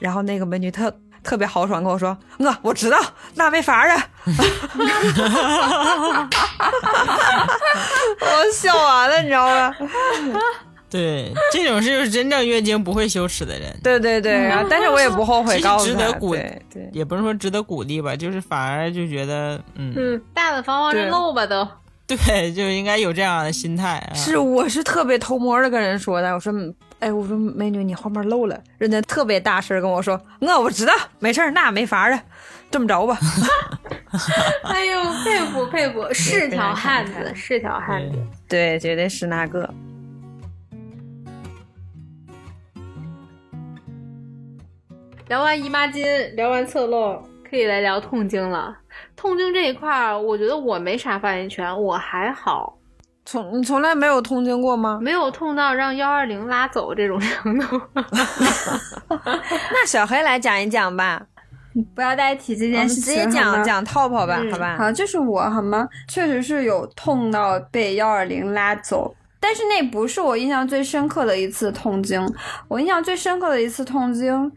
[0.00, 0.90] 然后那个美女特
[1.28, 2.98] 特别豪爽跟我说：“我我知道，
[3.34, 4.02] 那没法儿啊。
[8.18, 9.74] ”我笑完了，你知道吗？
[10.88, 16.90] 对，这种是就是真正月经不会羞耻的人，对对对，然后但是我也不后悔其实告诉他，值得鼓对对。
[16.94, 21.68] 也不是说值得鼓励吧，就是反而就觉得，嗯，嗯，大大方方对认漏吧都。
[22.06, 24.14] 对，就应该有这样的心态啊。
[24.14, 26.32] 是，我是特别偷摸的跟人说的。
[26.32, 28.60] 我说，嗯哎，我说美女，你后面漏了。
[28.76, 32.20] 人家特别大声跟我说，我我知道，没事儿，那没法儿的，
[32.70, 33.16] 这么着吧。
[34.64, 38.18] 哎呦，佩服佩服，是条汉子，是条汉子。
[38.48, 39.72] 对，绝对是那个。
[45.28, 48.74] 聊完姨妈巾，聊完侧漏，可以来聊痛经了。
[49.14, 52.77] 痛经这一块儿，我觉得我没啥发言权，我还好，
[53.30, 54.98] 从你从来没有痛经过吗？
[55.02, 57.78] 没有痛到让幺二零拉走这种程度。
[59.06, 61.26] 那小黑来讲一讲吧，
[61.94, 64.78] 不要再提这件事情，们直接好吗讲讲泡泡吧，嗯好吧？
[64.78, 65.86] 好，就是我好吗？
[66.08, 72.26] 确实是有痛到被幺二零拉走，但是那不是我印象最深刻的一次痛经。
[72.66, 74.50] 我印象最深刻的一次痛经，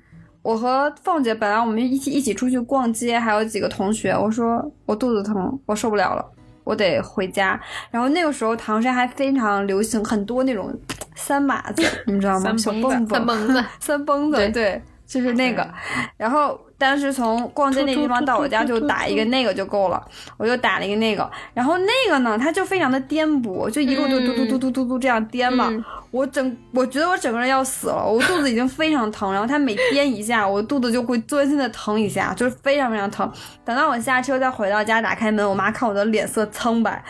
[0.44, 6.26] 我和凤姐本来我们一起一起出去逛街，还有几个同学，我说我肚子疼，我受不了了。
[6.64, 7.60] 我得回家，
[7.90, 10.74] 然后那个时候唐山还非常流行很多那种
[11.16, 12.52] 三马子，你们知道吗？
[12.58, 14.82] 小三蹦子三蹦子，三蹦子， 对对，
[15.12, 15.68] 就是那个。
[16.16, 20.02] 然后当时从逛街那地方到我家就打一个那个就够了，
[20.38, 21.30] 我就打了一个那个。
[21.54, 25.68] 然后那个呢，它就非常的颠簸，就一路就嘟嘟嘟嘟嘟嘟这样颠嘛。
[25.70, 33.32] 嗯我整我觉得我整个人要死了，我肚子已经非常疼，然后它每颠一下，我肚子就会钻心的疼一下，就是非常非常疼。
[33.64, 37.02] 等到我下车再回到家，打开门，我妈看我的脸色苍白，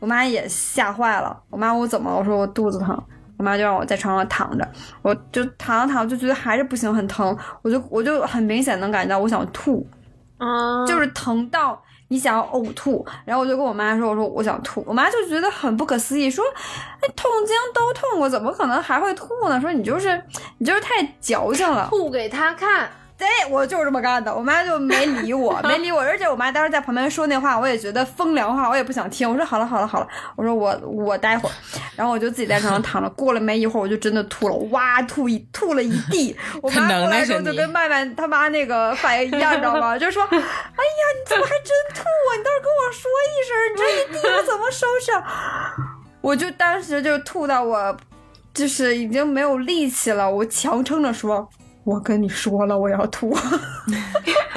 [0.00, 1.40] 我妈也吓坏了。
[1.50, 3.00] 我妈问我怎么了，我说我肚子疼。
[3.38, 4.68] 我妈就让我在床上躺着，
[5.00, 9.86] 我就躺着躺着就觉得还是不行，很疼，我就我就很明显能感觉到我想吐，
[10.38, 16.44] 嗯，就是疼到你想要呕吐，然后我就跟我妈说，我说我想吐，我妈就觉得很不可思议，说，
[17.00, 19.60] 哎，痛经都痛过，怎么可能还会吐呢？
[19.60, 20.22] 说你就是
[20.58, 21.86] 你就是太矫情了。
[21.88, 22.90] 吐给他看。
[23.18, 29.28] 对，我就是这么干的，我妈就没理我， 没理我，而且我妈当时在旁边说那话，我也觉得风凉话，我也不想听。
[29.28, 30.06] 我说好了好了好了，
[30.36, 31.52] 我说我我待会儿，
[31.96, 33.08] 然后我就自己在床上躺着。
[33.10, 36.36] 过了没一会儿，我就真的吐了，哇吐一吐了一地。
[36.62, 39.98] 我妈过来那是你之后就跟麦麦他妈那个反应一样，你知道吗？
[39.98, 42.30] 就说， 哎呀，你怎么还真吐啊？
[42.36, 45.74] 你倒是跟我说一声，你这一地我怎么收拾啊？
[46.20, 47.96] 我就当时就吐到我，
[48.54, 51.48] 就是已经没有力气了，我强撑着说。
[51.88, 53.34] 我跟你说了，我要吐。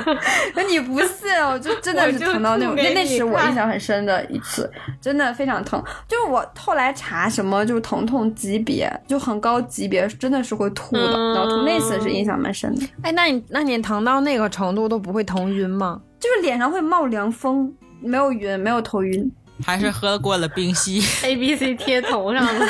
[0.54, 4.70] 那你不信，我就 真的是疼到那种，那那是我印象很深的一次，
[5.00, 5.82] 真的非常疼。
[6.10, 11.14] 就是我后来查什么，就是疼痛级别就很高级别，真的是会吐的。
[11.16, 16.02] 嗯然后吐那次是印象蛮深的，哎，那你那你疼到那个程度都不会疼晕吗？
[16.20, 17.72] 就是脸上会冒凉风，
[18.02, 19.32] 没有晕，没有头晕。
[19.66, 22.66] 还是喝过了冰溪， A B C 贴头上了，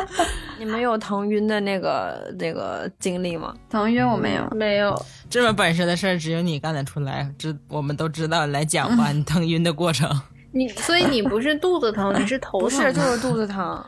[0.58, 3.54] 你们有疼晕的那个那个经历吗？
[3.70, 5.00] 疼晕我没有，没有。
[5.28, 8.46] 这么本事的事儿只有你干得出来，知我们都知道。
[8.46, 10.08] 来讲吧， 你疼晕的过程。
[10.52, 13.84] 你所以你不是肚子疼，你是头不疼，是，就是肚子疼，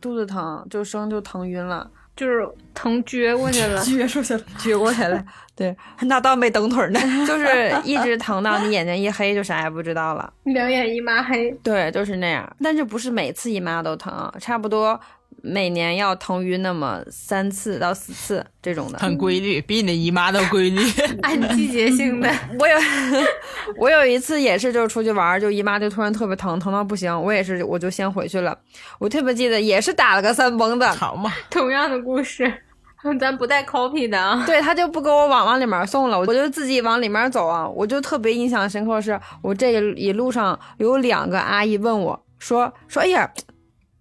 [0.00, 3.80] 肚子疼就生就疼晕了，就是疼撅过去了。
[3.84, 4.40] 撅出去了。
[4.58, 5.22] 撅过去了。
[5.54, 10.32] 对，那倒没蹬腿儿呢， 就是一直疼到你眼睛一黑就啥也不知道了。
[10.44, 12.50] 两眼一抹黑，对，就是那样。
[12.62, 14.98] 但是不是每次姨妈都疼，差不多
[15.44, 18.98] 每年要疼晕那么三次到四次这种的。
[18.98, 20.80] 很规律，比你的姨妈都规律。
[21.22, 22.30] 按季节性的。
[22.60, 22.78] 我有
[23.76, 27.12] 我有一次也是，就是出去玩儿，就姨妈就突然特别疼，疼到不行。
[27.22, 28.56] 我也是，我就先回去了。
[29.00, 32.52] 我特别记得，也是打了个三蹦子，好嘛，同样的故事，
[33.18, 34.44] 咱不带 copy 的啊。
[34.46, 37.68] 对 他就不给我往往里面送了，我就自己往里面走啊。
[37.68, 43.28] 我就特别印象深刻是，我这一路上有两个阿姨问我说说，哎呀。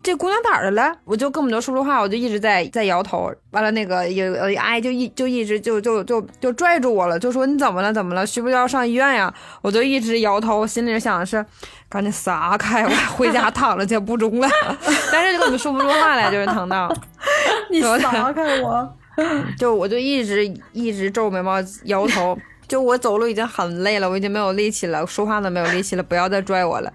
[0.03, 0.91] 这姑娘哪儿的了？
[1.05, 3.31] 我就根本就说不出话，我就一直在在摇头。
[3.51, 7.93] 完了，那个有阿姨就一就一直就就就就拽住我了，就说你怎么了？
[7.93, 8.25] 怎么了？
[8.25, 9.31] 需不需要上医院呀？
[9.61, 11.45] 我就一直摇头，我心里想的是
[11.87, 14.49] 赶紧撒开，我回家躺着去不中了。
[15.11, 16.91] 但是就根本说不出话来，就是疼到。
[17.69, 18.97] 你撒开我！
[19.55, 22.35] 就我就一直一直皱眉毛摇头，
[22.67, 26.91] 就我走路已经很累了，我已经没有力气了，说话都没有力气了，不要再拽我了。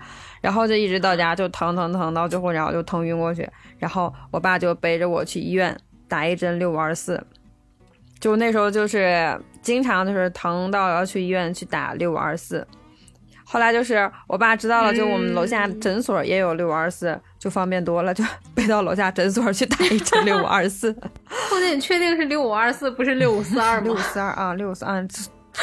[0.47, 3.51] 然后就一直到家就疼疼疼到最后，然后就疼晕过去。
[3.81, 5.77] 然后我爸就背着我去医院
[6.07, 7.21] 打一针六五二四，
[8.21, 12.65] 就那时候就是经常就是疼到要去医院去打六五二四。
[13.45, 18.23] 后来就是我爸知道了，就我们楼下诊所也有六五二四，就方便多了，就
[18.55, 20.93] 背到楼下诊所去打一针六五二四。
[21.27, 23.83] 后姐，你确定是六五二四，不是六五四二吗？
[23.83, 25.05] 六五四二啊，六五四二，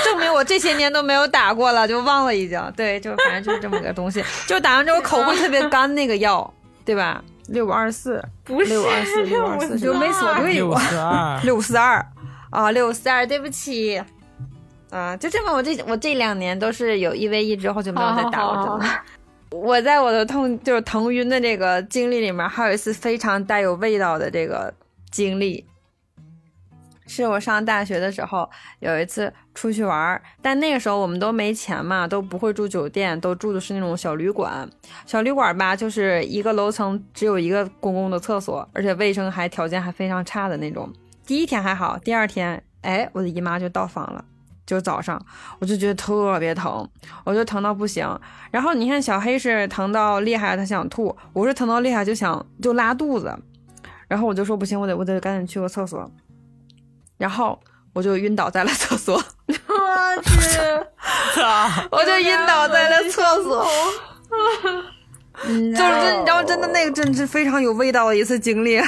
[0.04, 2.60] 证明我这些年都没有打过了，就忘了已经。
[2.76, 6.54] 对，就反正就是这么个东西，就打完之后口会特别干那个药，
[6.86, 7.24] 对吧？
[7.48, 10.80] 六五二四，不是六五二四，六五二四，就没锁对六过。
[10.80, 12.06] 四二， 六五四二
[12.50, 14.02] 啊，六五四二，对不起。
[14.90, 19.02] 啊，就这么，我这我这两年都是有一 v 一之后就没有再打过针了。
[19.52, 24.74] 我在我的痛就是疼晕的这个经历里面，还有一次非常带有味道的这个
[25.12, 25.66] 经历，
[27.06, 28.50] 是我上大学的时候
[28.80, 34.70] 有一次出去玩儿，但那个时候我们都没钱嘛，都不会住酒店，都住的是那种小旅馆。
[35.06, 40.92] 小旅馆吧，就是一个楼层只有一个公共的厕所，而且卫生还条件还非常差的那种。
[41.26, 44.26] 第一天还好，第二天，哎，我的姨妈就到访了。
[44.66, 45.22] 就早上，
[45.60, 46.90] 我就觉得特别疼，
[47.26, 48.08] 我就疼到不行。
[48.50, 53.38] 然后你看小黑是疼到厉害，他想吐；我是疼到厉害就想就拉肚子。
[54.08, 56.10] 然后我就说不行，我得我得赶紧去个厕所。
[57.24, 57.58] 然后
[57.94, 59.16] 我就晕倒在了厕所，
[59.48, 60.30] 我去，
[61.34, 61.70] 操！
[61.90, 63.66] 我就晕倒在了厕所。
[65.42, 65.80] 就是你知
[66.28, 68.82] 道，真的那个真是非常有味道的一次经历。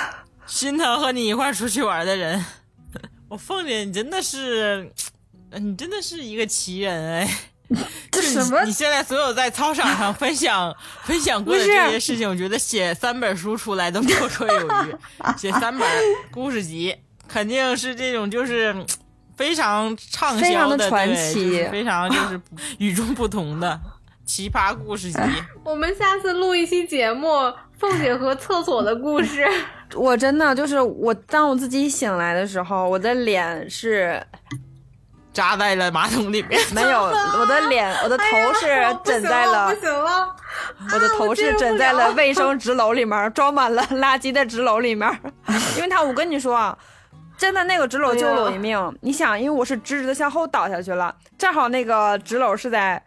[0.46, 2.44] 心疼和你一块儿出去玩的人，
[3.30, 4.92] 我凤姐，你真的是，
[5.54, 7.38] 你真的是一个奇人哎！
[8.12, 8.68] 这什么你？
[8.68, 14.96] 你现在所有在操场上分享分享过的这些事情，我觉得写三本书出来都绰绰有余。
[15.38, 15.90] 写三本
[16.32, 16.96] 故事集，
[17.28, 18.86] 肯定是这种就是嗯
[19.36, 22.40] 非常畅非常的销的传奇就是非常就是
[22.80, 23.80] 与众不同的
[24.26, 25.20] 奇葩故事集。
[25.64, 27.30] 我们下次录一期节目，
[27.78, 29.46] 凤姐和厕所的故事。
[29.94, 34.22] 我真的就是我，当我自己醒来的时候，我的脸是
[35.32, 38.24] 扎在了马桶里面， 没有，我的脸，我的头
[38.60, 38.66] 是
[39.04, 40.36] 枕在了，不行了，
[40.94, 45.08] 我的头是枕在了卫生纸篓里面，装满了垃圾的纸篓里面。
[45.76, 46.76] 因为他，我跟你说啊，
[47.38, 48.98] 真的那个纸篓救了我一命。
[49.02, 53.02] 你想，因为我是直直的向后倒下去了，正好那个纸篓是在，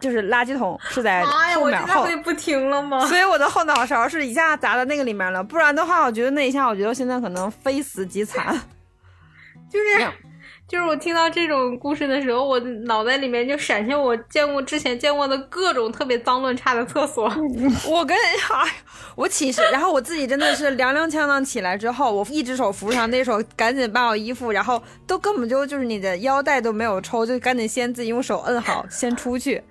[0.00, 3.04] 就是垃圾桶是在后面后我这下可以不停了吗？
[3.06, 8.58] 所以我的后脑勺是一下砸到那个里面了，不然的话，我觉得那一下，我觉得我现在可能非死即残。
[9.70, 10.10] 就是
[10.68, 17.24] 就是我听到这种故事的时候，我脑袋里面就闪现我见过之前见过的各种特别脏乱差的厕所。
[17.88, 18.14] 我跟
[18.54, 18.70] 哎，
[19.16, 29.62] 我起身，然后我自己真的是踉踉跄跄起来之后，我一只手扶上，那手赶紧把我衣服，然后都根本就就是你的腰带都没有抽，就赶紧先自己用手摁好，先出去。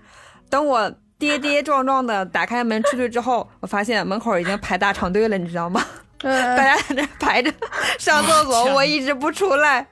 [0.50, 5.80] 等我跌跌撞撞的打开门出去之后，我发现门口已经排大长队了，你知道吗？
[6.24, 7.54] 大家在那排着
[8.00, 9.86] 上厕所，我一直不出来。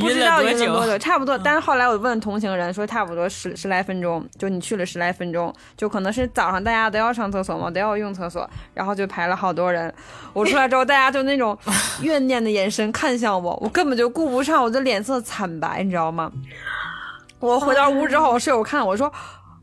[0.00, 0.98] 不知道晕了多久？
[0.98, 1.38] 差不多。
[1.38, 9.92] 但是后来我问同行人说，差不多十十来分钟，就你去了十来分钟，就可能是早上大家都要上厕所嘛，都要用厕所，然后就排了好多人。
[10.32, 11.56] 我出来之后，大家就那种
[12.00, 16.32] 怨念的眼神看向我，我根本就顾不上，我的脸色惨白，你知道吗？
[17.38, 19.12] 我回到屋之后，我室友看我说：“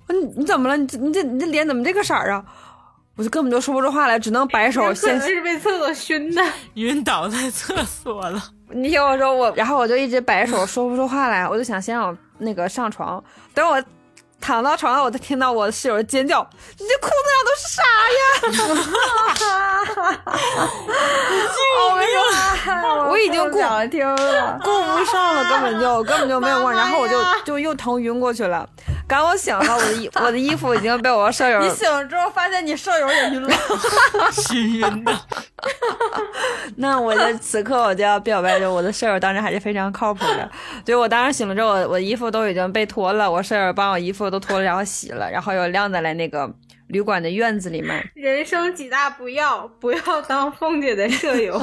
[0.09, 0.77] 你你怎么了？
[0.77, 2.43] 你这你这你这脸怎么这个色儿啊？”
[3.17, 6.41] 我就根本就说不出话来，只能摆手可先能是被厕所熏的。
[6.75, 8.41] 晕倒在厕所了。
[8.69, 13.21] 你听我说，我然后我就一直摆手说不出话来，我就想先让我那个上床，
[13.53, 13.83] 等我
[14.39, 16.47] 躺到床上，我就听到我室友尖叫
[16.79, 17.83] ：“你这裤子上都是啥
[18.17, 18.19] 呀？
[21.89, 22.11] ”我跟你
[22.63, 24.59] 说，我已经顾想听了。
[24.63, 28.67] 顾不上了，根本就根本就没有忘，然后我就就又疼晕过去了。
[29.07, 33.49] 赶我醒了，我的衣我的衣服已经被我舍友 你醒了之后发现你舍友也晕了，
[34.31, 35.17] 是晕的，
[36.75, 40.49] 那我就此刻我就要表白，就我的舍友当时还是非常靠谱的。
[40.83, 46.49] 就我当时醒了之后，我我衣服都已经被脱了，我舍友帮我衣服都脱了，然后洗了，然后又晾在了那个
[46.87, 48.11] 旅馆的院子里面。
[48.13, 51.61] 人生几大不要，不要当凤姐的舍友。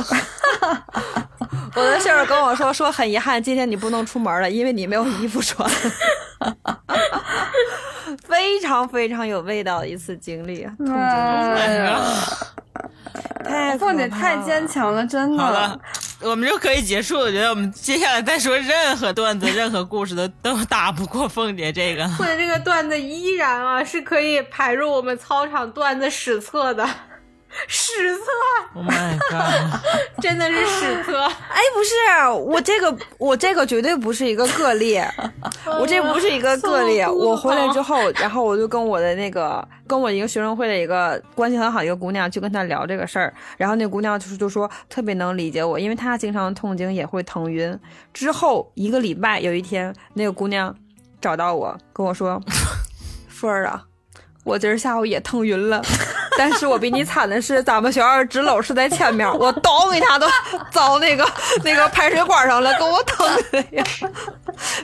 [1.76, 5.68] 我的舍友跟我说，说很遗憾，今天你不能出门了，因为你没有衣服穿。
[8.22, 12.00] 非常非常有味道的一次经历，痛经哎呀，
[13.44, 14.66] 太可凤姐太坚。
[14.68, 15.80] 强了，真好了的。，
[16.20, 17.18] 我们就可以结束。
[17.18, 22.08] 我觉得我们接下来再说任何段子、任何故事都都打不过凤姐这个。
[22.10, 26.88] 或者这个段子依然啊是可以排入我们操场段子史册的。
[27.68, 28.24] 史册
[28.74, 29.80] ，Oh my god！
[30.20, 31.22] 真的是史册。
[31.22, 34.98] 哎，不是，我这个我这个绝对不是一个个例，
[35.80, 37.02] 我这不是一个个例。
[37.02, 47.78] 我回来之后，然后我就跟我的那个跟我一个学生会的一个关系很好一个姑娘，去跟她聊这个事儿，然后那姑娘就是就说特别能理解我，因为她经常痛经也会疼晕。
[48.12, 50.74] 之后一个礼拜，有一天那个姑娘
[51.20, 52.40] 找到我跟我说
[53.28, 53.84] ：“凤儿啊，
[54.44, 55.82] 我今儿下午也疼晕了。”
[56.38, 60.26] 但是我比你惨的是，咱们学校纸篓是在前面，我咚一下都
[60.70, 61.24] 遭那个
[61.62, 63.84] 那个排水管上了，给我疼的呀，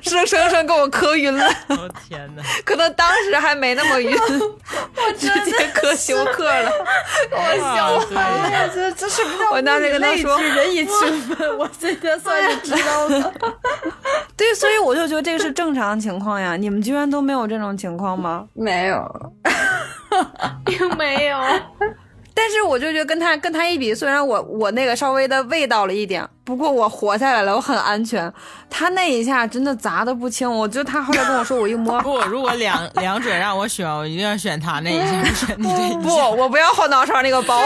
[0.02, 1.44] 生生生给我磕晕了。
[1.68, 2.42] 我天哪！
[2.64, 6.70] 可能当时还没那么晕， 我直接磕休克了。
[7.32, 11.58] 我笑死哎呀，这这什么叫我当时跟他说人以群分？
[11.58, 13.32] 我今天算是知道了。
[14.36, 16.56] 对，所以我就觉得这个是正常情况呀。
[16.56, 18.46] 你们居然都没有这种情况吗？
[18.54, 19.32] 没有，
[20.64, 21.39] 并没有。
[22.32, 28.32] 但是我就觉得跟他跟他一比，虽然我我那个稍微的味道了一点，不过我活下来了，我很安全。
[28.70, 36.08] 他那一下真的砸的不轻，我觉得他后来跟我说，我一摸，不，如果两两者让我选，我一定要选他那一下，不选你这一不，
[36.40, 37.60] 我不要后脑勺那个包，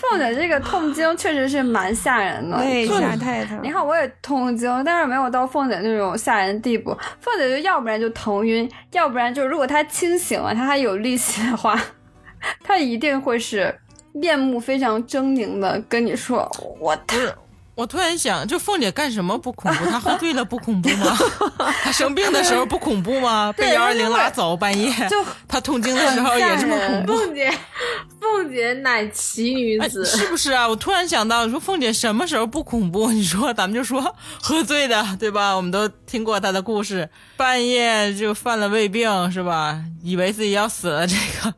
[0.00, 2.56] 凤姐这个痛经确实是蛮吓人的。
[2.56, 3.70] 那一下太疼你。
[3.70, 6.96] 看我也痛经，但是没有到凤姐那种吓人地步。
[7.20, 11.78] 凤姐就要不然就疼晕，要不然就如果她清醒了，她还有力气的话，
[12.62, 13.74] 她一定会是
[14.12, 17.34] 面目非常狰狞的跟你说：“我不是，
[17.74, 19.84] 我突然想，就凤姐干什么不恐怖？
[19.86, 21.16] 她喝醉了不恐怖吗？
[21.82, 23.52] 她生病的时候不恐怖吗？
[23.58, 25.16] 被幺二零拉走半夜，就
[25.48, 27.16] 她痛经的时候也这么恐怖。
[27.16, 27.52] 凤姐，
[28.20, 30.68] 凤姐乃奇女哎，子，是不是啊？
[30.68, 33.10] 我突然想到，你说凤姐什么时候不恐怖？
[33.10, 35.56] 你说咱们就说喝醉的，对吧？
[35.56, 39.82] 我们都听过她的故事，半夜就犯了胃病，是吧？
[40.04, 41.52] 以为自己要死了，这个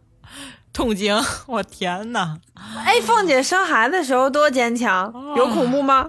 [0.77, 1.17] 痛经，
[1.49, 2.37] 我天哪！
[2.85, 6.07] 哎，凤姐生孩子的时候多坚强，有恐怖吗？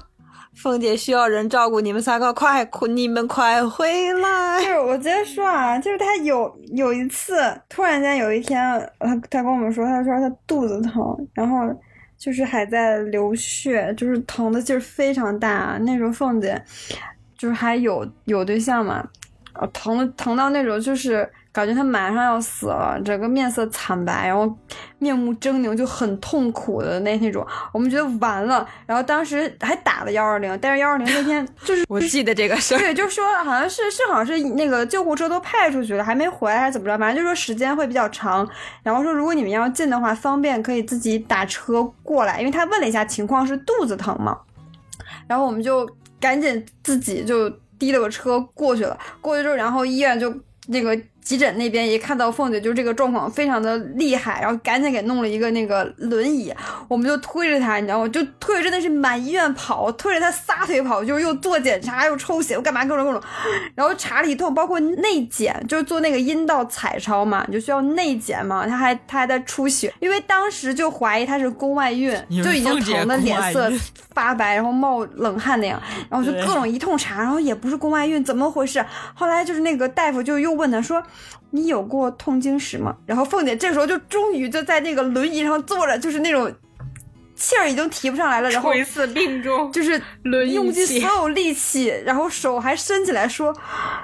[0.53, 4.65] 凤姐需要人照顾，你们三个快，你们快回来就！
[4.65, 7.37] 是我直接说啊，就是她有有一次，
[7.69, 8.59] 突然间有一天，
[8.99, 11.01] 她她跟我们说，她说她肚子疼，
[11.33, 11.59] 然后
[12.17, 15.77] 就是还在流血，就是疼的劲儿非常大。
[15.83, 16.61] 那时候凤姐
[17.37, 19.07] 就是还有有对象嘛，
[19.53, 24.55] 呃疼的疼到那种就是感觉他马上要死了，整个面色惨白，然后
[24.99, 27.45] 面目狰狞，就很痛苦的那那种。
[27.71, 32.77] 我们觉得完了，然后当时还打了幺二零，但是幺二零那天就是 我记得这个事儿。
[32.77, 38.47] 对，就说好像是是好像是那个救护车都派出去了，还没回来还是怎么着，反正就说时间会比较长。
[38.83, 44.37] 然后说如果你们要进的话，方便可以自己打车过来，因为他问了一下情况是肚子疼嘛。
[45.27, 45.89] 然后我们就
[46.19, 48.97] 赶紧自己就提了个车过去了。
[49.21, 50.33] 过去之后，然后医院就
[50.67, 50.97] 那个
[51.27, 56.53] 急诊那边一看到凤姐就这个状况非常的厉害，然后赶紧给弄了一个那个轮椅，
[56.87, 58.07] 我们就推着她，你知道吗？
[58.07, 63.21] 就推着真的是满医院跑，推着她撒腿跑，就是又做检查又抽血又干嘛各种各种，
[63.75, 73.69] 然后查了一通，包括内检，就是做那个阴道彩超嘛，你就需要内检嘛，她还她还在出血，因为当时就怀疑她是宫外孕，就已经疼的脸色
[74.13, 75.77] 发白，然后冒冷汗那样，
[76.09, 78.81] 然后就各种一通查，然后也不是宫外孕，怎么回事？
[79.13, 81.03] 后来就是那个大夫就又问她说
[81.51, 86.53] ：“你有过痛经史吗？”然后凤姐这时候就终于就在那个轮椅上坐着，就是那种
[87.35, 93.55] 气儿已经提不上来了，然后垂死病中，就是轮椅用尽所有力气，然后手还伸起来说：“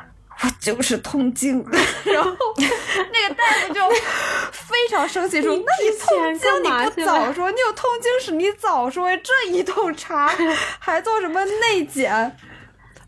[0.44, 1.66] 我就是痛经。
[2.06, 3.82] ”然后那个大夫就
[4.52, 9.18] 非常生气说： “那你痛经你不早说，你有痛经史你早说呀！
[9.24, 10.28] 这一通查
[10.80, 12.38] 还做什么内检？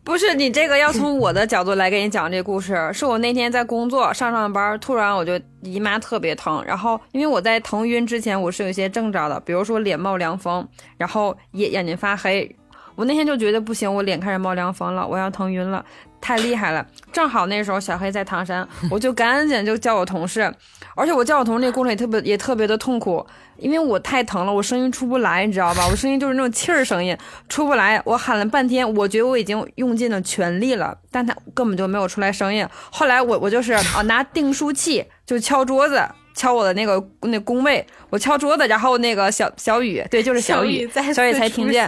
[0.06, 12.56] 不是你这个要从我的角度来给你讲这故事，是我那天在工作上上班，突然我就姨妈特别疼，然后因为我在疼晕之前我是有一些症状的，比如说脸冒凉风，然后眼眼睛发黑，
[12.96, 15.84] 我那天就觉得不行，我脸开始冒凉风了，我要疼晕了，
[16.20, 16.86] 太厉害了。
[17.12, 20.54] 正好那时候小黑在唐山， 我就赶紧就叫我同事，
[20.96, 23.26] 而且我叫我同事那过程也特别也特别的痛苦，
[23.58, 25.88] 因为我太疼了，我声音出不来，你知道吧？
[25.90, 28.02] 我声音就是那种气儿声音，出不来。
[28.06, 32.68] 我喊了半天，我觉得我已经用尽了全力了，但他根本就没有出来声音。
[32.92, 36.02] 后来我我就是啊拿订书器就敲桌子。
[36.38, 41.88] 敲我的那个那工位，我敲桌子，然后那个小小雨，对，就是小雨，再小雨才听见，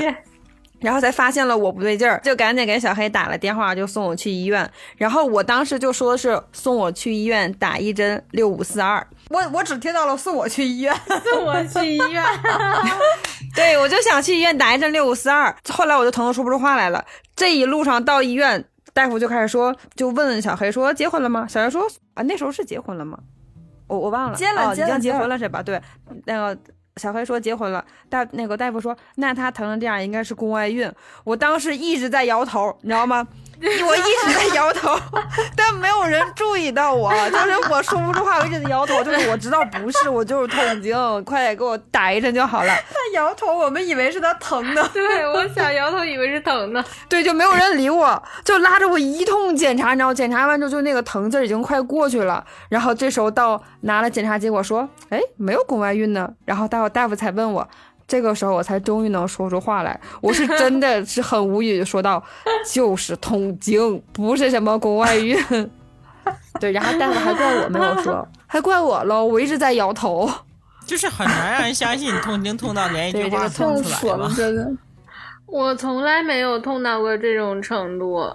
[0.79, 4.69] 然后才发现了我不对劲儿，就赶紧给小黑打了电话，就送我去医院。
[4.95, 10.95] 然后我当时就说是送我去医院打一针六五四二，我我只听到了送我去医院。
[11.23, 12.23] 送我去医院。
[13.55, 15.55] 对我就想去医院打一针六五四二。
[15.69, 17.03] 后来我就疼得说不出话来了。
[17.35, 18.63] 这一路上到医院，
[18.93, 21.47] 大夫就开始说，就问小黑说结婚了吗？
[21.47, 23.17] 小黑说啊，那时候是结婚了吗？
[23.87, 25.63] 我我忘了，结了哦、已经结结了结婚了是吧？
[25.63, 25.81] 对，
[26.25, 26.57] 那个
[26.97, 30.91] 小黑说结婚了，大那个大夫说那他疼成这样应该是宫外孕。
[31.23, 33.27] 我当时一直在摇头，你知道吗？
[33.87, 34.95] 我一直在摇头，
[35.55, 42.73] 但没有人注意到我， 就是我说不出话，我一直在摇头，就是我知道不是，我就是痛经，快点给我打一针就好了。
[42.89, 44.87] 他摇头，我们以为是他疼的。
[44.93, 46.83] 对，我想摇头，以为是疼的。
[47.09, 52.45] 对，就没有人理我，就拉着我一通检查，你知道，检查完之后就那个疼劲儿已经快过去了。
[52.69, 56.29] 然后这时候到拿了检查结果说，哎，没有宫外孕呢。
[56.45, 57.67] 然后待会大夫才问我。
[58.07, 62.23] 这个时候我才终于能说出话来，我是 真的是很无语，说道
[62.65, 65.37] ：“就是痛经，不是什么宫外孕。
[66.59, 70.29] ”对，然后大夫还怪我没有说， 还怪我喽，我一直在摇头，
[70.85, 74.33] 就是很难让人相信痛经痛到连一句话对这个痛出来了？
[74.35, 74.71] 真的。
[75.45, 78.33] 我从来没有痛到过这种程度，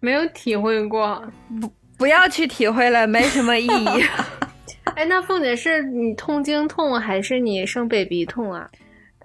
[0.00, 1.22] 没有体会过。
[1.60, 4.04] 不不要去体会了，没什么意义。
[4.96, 8.68] 哎，那凤姐是你痛经痛还是你生 baby 痛啊？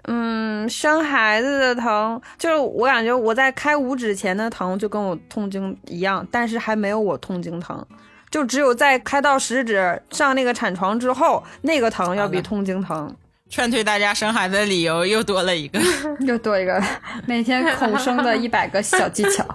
[0.03, 7.85] 嗯，生孩子的疼，就是我感觉我在开五指前的疼就跟我痛经一样，但是还没有我痛经疼，
[8.29, 13.15] 就只有在开到十指上那个产床之后，那个疼要比痛经疼。
[13.49, 15.79] 劝退大家生孩子的理由又多了一个。
[16.25, 16.81] 又多一个
[17.27, 19.45] 每天恐生的一百个小技巧。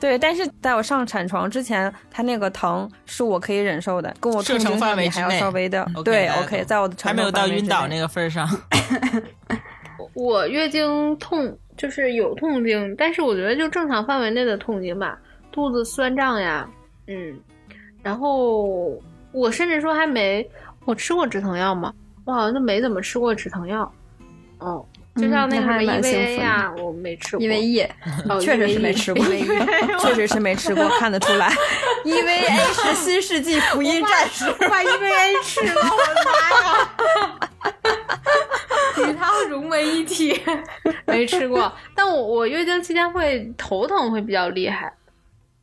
[0.00, 8.48] 对，但是在我上产床之前，他那个疼是我可以忍受的，跟我痛经射程范围还要稍微的对 OK，在我的承还没有受范围之内到晕倒那个份儿上，
[10.14, 15.18] 我月经痛就是有痛经，但是我觉得就正常范围内的痛经吧，
[15.50, 16.68] 肚子酸胀呀，
[17.06, 17.38] 嗯，
[18.02, 19.00] 然后
[19.32, 20.48] 我甚至说还没
[20.84, 21.92] 我吃过止疼药吗？
[22.24, 23.92] 我好像都没怎么吃过止疼药，
[24.58, 24.84] 哦，
[25.14, 27.82] 就像那个 EVA 福呀，我没吃过，因为 E
[28.28, 31.52] 哦 确实是没吃过 EVA 确实是没吃过，看得出来。
[32.04, 34.46] EVA 是新世纪福音战士。
[34.46, 36.32] 我把 EVA 吃了，我的妈
[39.04, 39.10] 呀！
[39.10, 40.40] 与它融为一体，
[41.06, 41.70] 没吃过。
[41.94, 44.92] 但我我月经期间会头疼，会比较厉害，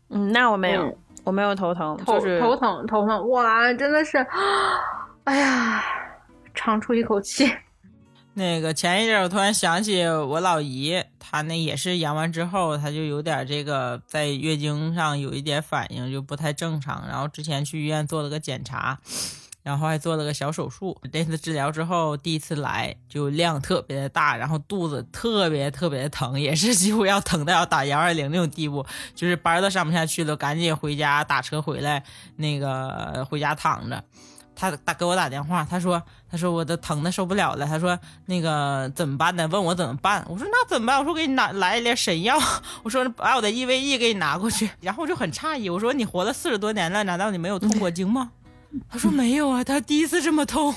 [0.10, 4.24] 嗯，那我没有，嗯我没有头疼，头就是头疼头疼，哇，真的是，
[5.26, 5.84] 哎呀，
[6.54, 7.52] 长出一口气。
[8.36, 17.06] 那个前一阵我突然想起我老姨，她那也是阳完之后，她就有点这个在月经上有一点反应，就不太正常。
[17.08, 18.98] 然后之前去医院做了个检查，
[19.62, 20.98] 然后还做了个小手术。
[21.12, 32.06] 这次治疗之后，第一次来就量特别的大，然后肚子特别特别的疼，也是几乎要疼到要打幺二零那种地步，就是班都上不下去了，赶紧回家打车回来，
[32.38, 34.02] 那个回家躺着。
[34.60, 39.48] 他打给我打电话，他说他说我都疼的受不了了，他说那个怎么办呢？
[39.48, 40.26] 问我怎么办？
[40.28, 41.00] 我说那怎么办？
[41.00, 42.38] 我说给你拿来一粒神药，
[42.84, 44.70] 我说把我的 EVE 给你拿过去。
[44.82, 48.32] 然后我就很诧异，我说你活了四十多年了，难道你没有痛过经吗？
[48.90, 50.76] 他说没有啊，他第一次这么痛。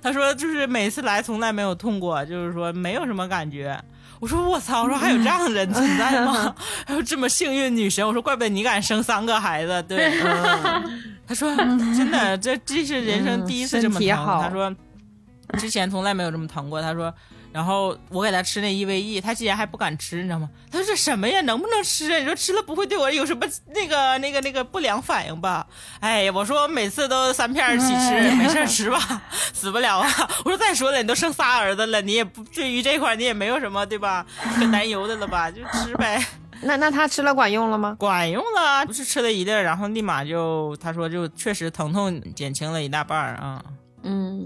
[0.00, 3.82] 他说就是每次来从来没有痛过，就是说没有什么感觉。
[4.20, 6.54] 我说我操，我说还有这样的人存在吗？
[6.86, 8.06] 还有这么幸运女神？
[8.06, 9.84] 我说怪不得你敢生三个孩子。
[9.88, 10.12] 对，
[11.26, 14.08] 他说真的，这这是人生第一次这么疼。
[14.08, 14.74] 他说
[15.58, 16.80] 之前从来没有这么疼过。
[16.80, 17.12] 他说，
[17.54, 20.50] 然后我给他吃那 EVE，他竟然还不敢吃，你知道吗？
[20.72, 22.18] 他说这什么呀，能不能吃啊？
[22.18, 25.64] 你说吃了不会对我有什么那个那个那个不良反应吧？
[26.00, 30.10] 哎呀，我说我每次都三片儿起吃，没事儿吃吧，死不了啊。
[30.44, 34.26] 我说再说了，你都生仨儿子了，你也不对于这块儿你也没有什么对吧？
[34.58, 35.48] 可担忧的了吧？
[35.48, 36.20] 就吃呗。
[36.62, 37.94] 那那他吃了管用了吗？
[38.00, 43.62] 管用了，不是吃了一粒儿，然后立马就他说就确实疼痛减轻了一大半儿啊。
[44.02, 44.44] 嗯，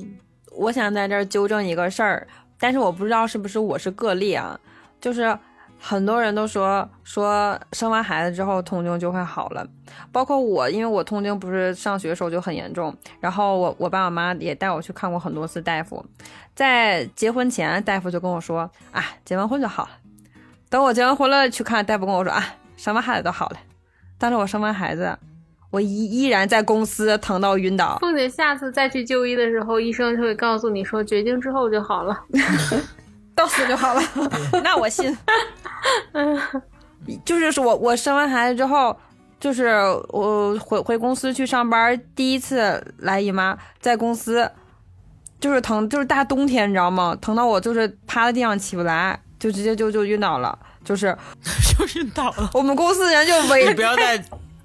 [0.57, 2.27] 我想在这儿纠正一个事儿，
[2.59, 4.59] 但是我不知道是不是我是个例啊，
[5.01, 5.39] 就是
[5.79, 9.67] 很多人都说说生完孩子之后痛经就会好了，
[10.11, 16.05] 包括我，因为我痛经不是上学的时候就很严重，然后我我爸我妈也带我去看过很多次大夫，
[16.55, 19.91] 在结婚前大夫就跟我说啊，结完婚就好了，
[20.69, 22.45] 等我结完婚了去看大夫跟我说啊，
[22.77, 23.59] 生完孩子都好了，
[24.19, 25.17] 但是我生完孩子。
[25.71, 32.19] 我依依然在公司疼到晕倒，凤姐下次再去就医的时候，医生就会告诉你说绝经之后就好了。
[33.35, 34.03] 到死就好了。
[34.65, 35.17] 那我信。
[37.25, 38.97] 就是我我生完孩子之后，
[39.39, 39.69] 就是
[40.09, 44.51] 我回回公司去上班，第一次来姨妈，在公司
[45.39, 47.17] 就是疼，就是大冬天，你知道吗？
[47.21, 50.59] 疼到我就是趴在地上起不来，就直接就就晕倒了。
[50.85, 51.15] 就是
[51.77, 52.51] 就晕倒了。
[52.55, 54.19] 我们公司人就围你不要再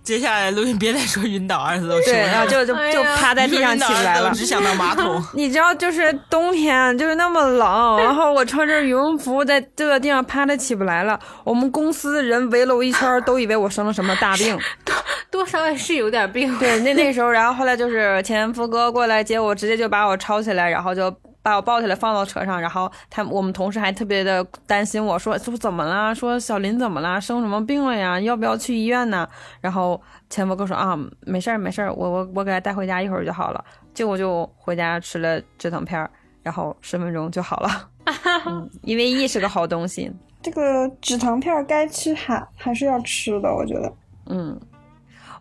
[0.03, 4.31] 接下来录音别再说晕倒二字都说对，然后就就就趴在地上起不来了。
[4.31, 5.23] 只想到马桶。
[5.33, 11.17] 你知道，就是冬天就是那么冷， 然后我穿着羽绒服在这个地上趴着起不来了。
[11.45, 14.59] 我们公司的人围了我一圈，都以为我生了什么大病。
[15.31, 16.55] 多少也是有点病。
[16.59, 21.09] 对，那那时候，然后后来就是前夫哥过来接我，直接就把我抄起来，然后就
[21.43, 26.15] 把我抱起来放到车上，然后他我们同事还特别的担心我说说怎么了？
[26.15, 27.21] 说小林怎么了？
[27.21, 28.19] 生什么病了呀？
[28.19, 29.27] 要不要去医院呢？
[29.61, 33.63] 然后前夫跟我说啊，没事儿没事儿，我我我给他带回家一会儿就好了。
[33.93, 36.09] 结果就回家吃了止疼片儿，
[36.41, 37.69] 然后十分钟就好了。
[38.47, 40.11] 嗯，因为 E 是个好东西。
[40.41, 43.93] 这个止疼片该吃还还是要吃的，我觉得。
[44.27, 44.59] 嗯，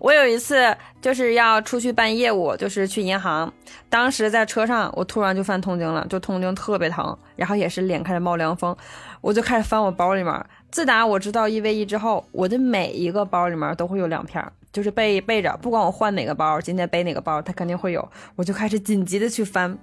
[0.02, 3.52] 我有一次就是要出去办业务，就是去银行，
[3.88, 8.76] 当时在车上，我突然就犯痛经了，就痛经特别疼，然后也是脸开始冒凉风，
[9.20, 10.44] 我就开始翻我包里面。
[10.72, 19.78] 自打我知道一 v 一之后，我的每一个包里面都会有两片，就是备备着，不管我换哪个包，今天背哪个包，它肯定会有，我就开始紧急的去翻，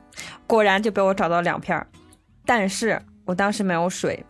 [0.46, 1.82] 果然就被我找到两片，
[2.46, 4.22] 但是我当时没有水。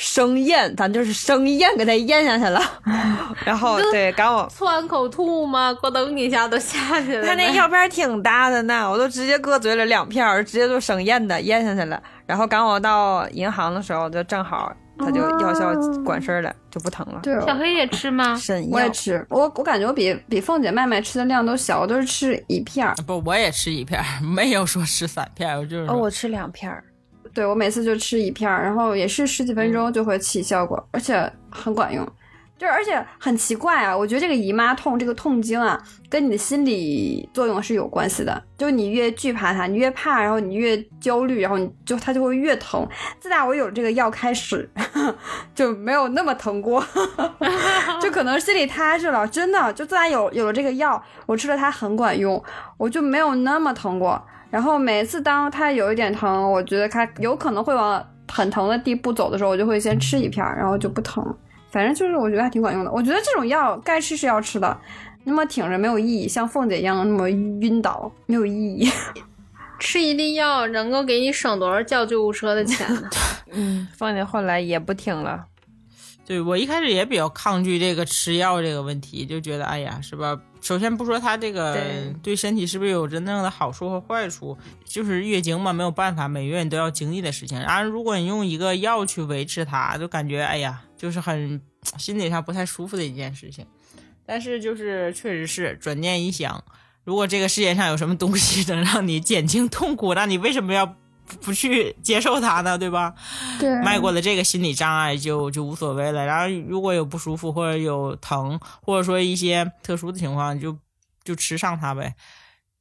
[0.00, 2.58] 生咽，咱就是生咽，给它咽下去了。
[3.44, 5.70] 然后对，赶我窜口吐吗？
[5.74, 7.26] 咯噔一下都下去了。
[7.26, 12.02] 他那药片挺大的呢， 我都直接搁嘴里两片，直接就生咽的咽下去了。
[12.26, 15.70] 然后赶我到银行的时候，就正好他就药效
[16.02, 17.20] 管事儿了，就不疼了。
[17.22, 18.34] 对，小黑也吃吗？
[18.36, 22.94] 肾我也吃，我我感觉我比比凤姐、麦麦吃的量都小，我都是吃一片儿。
[23.06, 26.72] 不，我也吃一片，没有说吃三片，我就是哦，我吃两片。
[27.32, 32.06] 对我每次就吃一片儿，然后也是十几分钟就会起效果，而且很管用。
[32.58, 38.42] 就是而且很奇怪啊，我觉得这个姨妈痛、这个痛经啊，跟你的心理作用是有关系的。
[38.58, 42.86] 就你越惧怕它，你越怕，然后你越焦虑，然后你就它就会越疼。
[43.18, 44.68] 自打我有这个药开始，
[45.54, 46.84] 就没有那么疼过，
[47.98, 49.26] 就可能心里踏实了。
[49.26, 52.44] 真的，就自打有有了这个药，我吃了它很管用，
[52.76, 54.22] 我就没有那么疼过。
[54.50, 61.24] 然后每次当它有一点疼，我觉得它有可能会往很疼的地步走的时候，我就会先吃一片，然后就不疼。
[61.70, 62.90] 反正就是我觉得还挺管用的。
[62.90, 64.76] 我觉得这种药该吃是要吃的，
[65.22, 68.90] 那么挺着没有意义，像凤姐一样那么晕倒没有意义。
[69.78, 73.08] 吃一粒药能够给你省多少叫救护车的钱呢？
[73.52, 75.46] 嗯，凤姐后来也不挺了。
[76.26, 80.38] 对我一开始也比较抗拒这个吃药这个问题，就觉得哎呀，是吧？
[80.60, 81.76] 首先不说它这个
[82.22, 87.58] 对身体是不是有真正的好处和坏处，就是月经嘛，没有办法，每月你都要经历的事情。
[87.60, 91.60] 然后如果你用一个药去维持它，就感觉哎呀，就是很
[91.98, 93.66] 心理上不太舒服的一件事情。
[94.26, 96.62] 但是就是确实是转念一想，
[97.04, 100.96] 如果这个世界上有什么东西能让你减轻痛苦，那你为什么要？
[101.40, 103.14] 不去接受它呢，对吧？
[103.58, 106.24] 对，迈过了这个心理障碍就就无所谓了。
[106.26, 110.76] 然后如果有不舒服或者有疼，或者说一些特殊的情况，就
[111.24, 112.14] 就吃上它呗，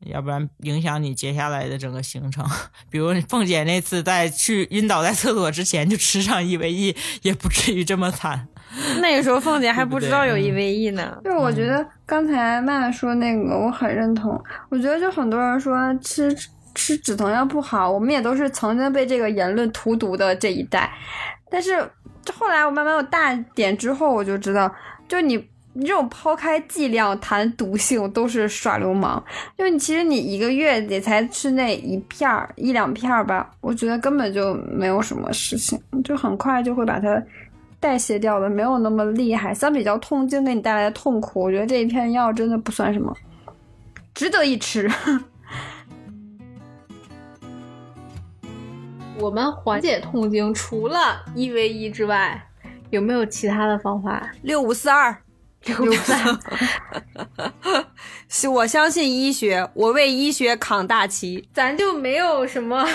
[0.06, 2.46] 要不然影响你接下来的整个行程。
[2.90, 8.48] 比如凤姐那次在去晕倒在厕所之前就吃上一 v 一，也不至于这么惨。
[9.02, 11.18] 那个时候凤姐还不知道有一 v 一呢。
[11.24, 14.40] 就是我觉得刚才麦麦说那个，我很认同。
[14.70, 16.36] 我觉得就很多人说吃。
[16.76, 20.92] 吃止疼药不好，我们也都是曾经被这个言论荼毒的这一代。
[21.50, 21.80] 但是
[22.34, 24.72] 后来我慢慢有大点之后，我就知道，
[25.08, 25.36] 就你
[25.74, 29.24] 你这种抛开剂量谈毒性都是耍流氓。
[29.58, 37.22] 就你其实你一个月也才吃那一片儿一两片儿吧，我觉得根本就没有什么事情，就很快就会把它
[37.80, 39.54] 代谢掉的，没有那么厉害。
[39.54, 43.16] 相比较痛经给你带来的痛苦，我觉得这一片药真的不算什么，
[44.14, 44.90] 值得一吃。
[49.20, 52.42] 我们缓解痛经除了一 v 一之外，
[52.90, 54.32] 有没有其他的方法？
[54.44, 55.16] 六五四二，
[55.66, 57.86] 六五四二。
[58.52, 61.48] 我相信医学，我为医学扛大旗。
[61.54, 62.88] 咱就没有什么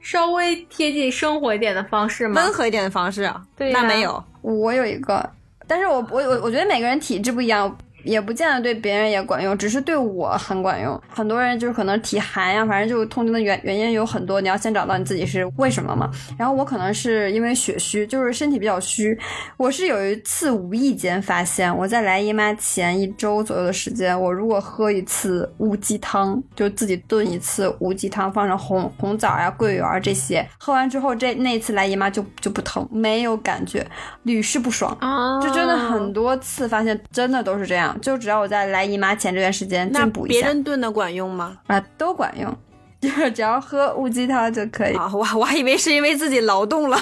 [0.00, 2.40] 稍微贴近生活一点的方式吗？
[2.40, 3.42] 温和一点的方式啊？
[3.56, 4.22] 对，那没有。
[4.42, 5.28] 我有一个，
[5.66, 7.76] 但是我我我我觉得每个人体质不一样。
[8.04, 11.00] 也不见得对别人也管用，只是对我很管用。
[11.08, 16.10] 很多人就是可能体寒呀，反正就是痛经的原原因有很多，你要先找到你自己是为什么嘛。
[16.38, 19.18] 然后我可能是因为血虚，就是身体比较虚。
[19.56, 33.86] 我是有一次无意间发现，我在来姨妈前一周左右的时间，我如果喝一次乌鸡汤，就自己炖一次乌鸡汤，放上红红枣呀、桂圆这些，喝完之后这那次来姨妈就就不疼，没有感觉，
[34.24, 35.40] 屡试不爽啊！
[35.40, 37.89] 就真的很多次发现，真的都是这样。
[38.00, 41.58] 就只要我在来姨妈前这段时间进补一下，别人炖的管用吗？
[41.66, 42.54] 啊，都管用，
[43.00, 44.96] 就是只要喝乌鸡汤就可以。
[44.96, 46.98] 啊，我我还以为是因为自己劳动了。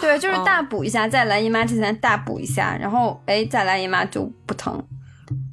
[0.00, 4.82] 对，就是大补一下，在来姨妈之前大补一下，然后哎，再来姨妈就不疼。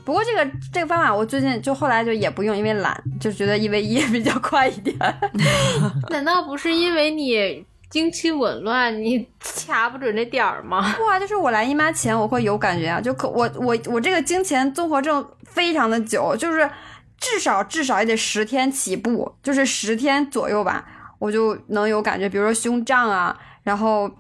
[0.05, 4.95] 不过这个这个方法我最近就后来就也不用，因为懒，就觉得一 v 一比较快一点。
[6.11, 7.65] 难道不是因为你？
[7.89, 10.93] 经期紊乱，你 掐不准这点儿吗？
[10.97, 16.69] 不啊，就是我来姨妈前我会有感觉啊，就可我我我这个经前综合症非常的久，就是
[17.17, 20.85] 至少至少也得十天起步，就是十天左右吧。
[21.17, 24.11] 我就能有感觉，比如说胸胀啊，然后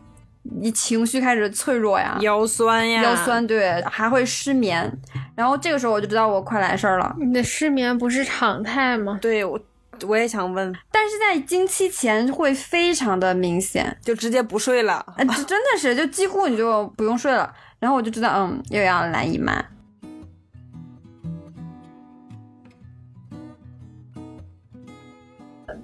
[0.43, 4.89] 你情绪开始脆弱呀，腰酸呀，腰酸，对，还会失眠。
[5.35, 7.13] 然后这个时候我就知道我快来事儿了。
[7.19, 9.19] 你的失眠不是常态吗？
[9.21, 9.59] 对我
[10.07, 15.05] 我也想问，但是在经期前会非常的明显，就直接不睡了。
[15.47, 17.53] 真的是就几乎你就不用睡了。
[17.79, 19.63] 然后我就知道，嗯，又要来姨妈。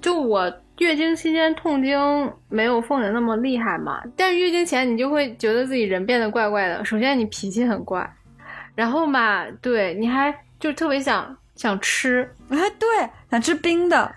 [0.00, 6.84] 就我月经期间痛经没有凤姐那么厉害嘛，但是月经前你就会觉得自己人变得怪怪的。
[6.84, 8.12] 首先你脾气很怪，
[8.74, 12.88] 然后嘛，对，你还就特别想想吃，哎，对，
[13.32, 14.14] 想吃冰的，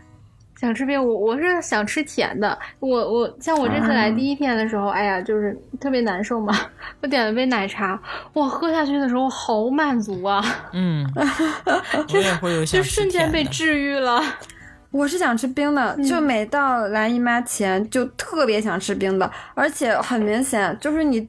[0.59, 1.01] 想吃冰。
[1.01, 2.59] 我我是想吃甜的。
[2.81, 6.53] 我我像我这次来第一天的时候，哎呀，就是特别难受嘛。
[7.01, 7.97] 我点了杯奶茶，
[8.33, 10.43] 哇，喝下去的时候好满足啊，
[10.73, 11.09] 嗯，
[12.13, 14.21] 我也会有想就瞬间被治愈了。
[14.91, 21.25] 我是想吃冰的，就每到来姨妈前就特别想吃冰的，而且很明显，就是你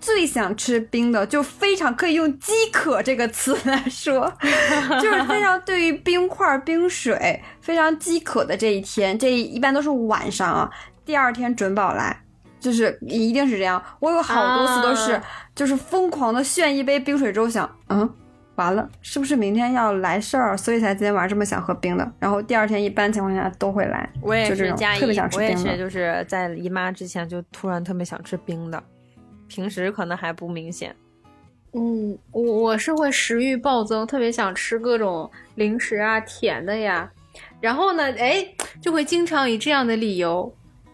[0.00, 4.32] 最想吃冰的，就非常可以用“饥渴”这个词来说，
[5.02, 10.70] 就是非常对于冰块、冰水非常饥渴的这一天，这一般都是晚上啊，
[11.04, 12.22] 第二天准保来。
[12.58, 15.22] 就是一定是这样，我有好多次都是，啊
[15.54, 18.10] 就是疯狂的炫一杯冰水之后想，嗯，
[18.56, 22.12] 完了，是不是明天要来事儿，所以才今天晚上这么想喝冰的？
[22.18, 24.08] 然后第二天一般情况下都会来。
[24.20, 28.82] 我也就是加一特别想，吃我也是，冰的就是在姨妈之前就突然特别想吃冰的，
[29.48, 30.94] 平时可能还不明显。
[31.72, 37.10] 嗯，我我是会食欲暴增，特别想吃各种零食啊、甜的呀。
[37.60, 38.46] 然后呢，哎，
[38.80, 40.50] 就会经常以这样的理由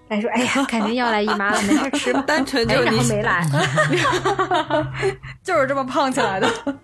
[0.08, 2.22] 来说，哎呀，肯定要来姨妈了，没事吃吧。
[2.26, 3.46] 单纯就哎，是你然后没来。
[5.44, 6.48] 就是这么胖起来的。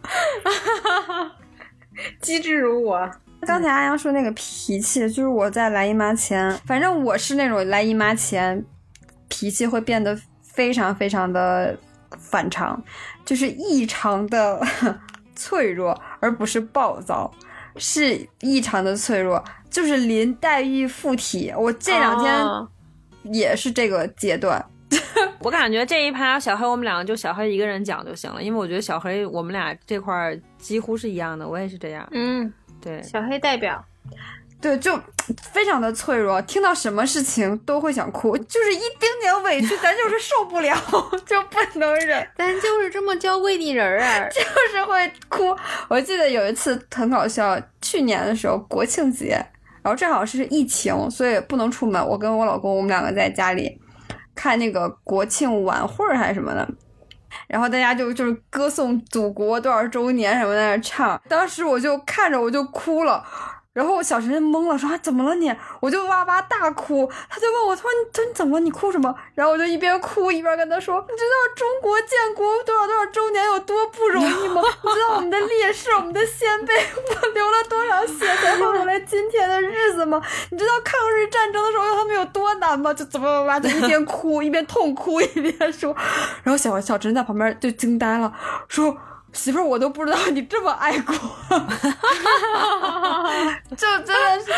[2.21, 3.11] 机智如我。
[3.41, 8.65] 刚才阿阳说那个脾气，就是我在来姨妈前，反正我是那种来姨妈前
[9.29, 10.17] 脾气会变得
[10.59, 11.79] 非常非常的
[12.19, 12.83] 反常，
[13.25, 14.61] 就是异常的
[15.37, 17.31] 脆弱，而不是暴躁，
[17.77, 21.55] 是异常的脆弱，就是林黛玉附体。
[21.57, 22.69] 我这两天哦
[23.23, 24.65] 也是这个阶段。
[25.43, 32.05] 我感觉这一趴小黑我们两个就小黑一个人讲就行了，因为我觉得小黑我们俩这块儿几乎是一样的，我也是这样。
[32.11, 33.85] 嗯，对，小黑代表。
[34.61, 34.99] 对，就
[35.53, 40.77] 非常的脆弱，听到什么事情都会想哭，就是一丁点委屈，咱就是受不了，
[41.25, 42.29] 就不能忍。
[42.37, 44.27] 咱就是这么娇贵的人儿啊。
[44.35, 44.41] 就
[44.73, 45.57] 是会哭。
[45.89, 49.29] 我记得有一次很搞笑，去年的时候国庆节，
[49.83, 52.05] 然后正好是疫情，所以不能出门。
[52.05, 53.81] 我跟我老公我们两个在家里
[54.35, 56.69] 看那个国庆晚会儿还是什么的。
[57.47, 63.25] 然后大家就就是歌颂祖国多少周年什么在那唱，当时我就看着我就哭了，
[63.79, 65.55] 然后小陈懵了，说、啊、怎么了你？
[65.79, 68.61] 我就哇哇大哭，他就问我，他说你他说你怎么了？
[68.61, 69.15] 你哭什么？
[69.37, 74.61] 然后我就一边哭一边跟他说，你知道中国建国多少多少周年有多不容易吗？
[74.83, 80.21] 你知道我们的烈士、我们的先辈，我流了多少血才换回来今天的日子吗？
[80.51, 82.93] 你知道抗日战争的时候他们有多难吗？
[82.93, 85.95] 就怎么哇就一边哭一边痛哭一边说，
[86.43, 88.33] 然后小小陈在旁边就惊呆了，
[88.67, 88.97] 说。
[89.33, 91.15] 媳妇儿，我都不知道你这么爱国，
[93.77, 94.51] 就真的是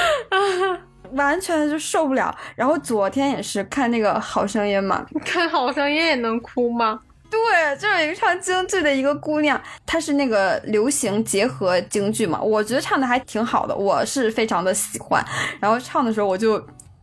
[1.12, 2.34] 完全就受不了。
[2.54, 7.00] 然后昨天也是看那个《好声音》嘛，看好声音也能哭吗？
[7.30, 15.24] 对，就是一个唱京剧的一个姑娘，她是那个流行结合京剧嘛，我觉得唱的还挺好的，我是非常的喜欢。
[15.60, 16.60] 然后唱的时候我就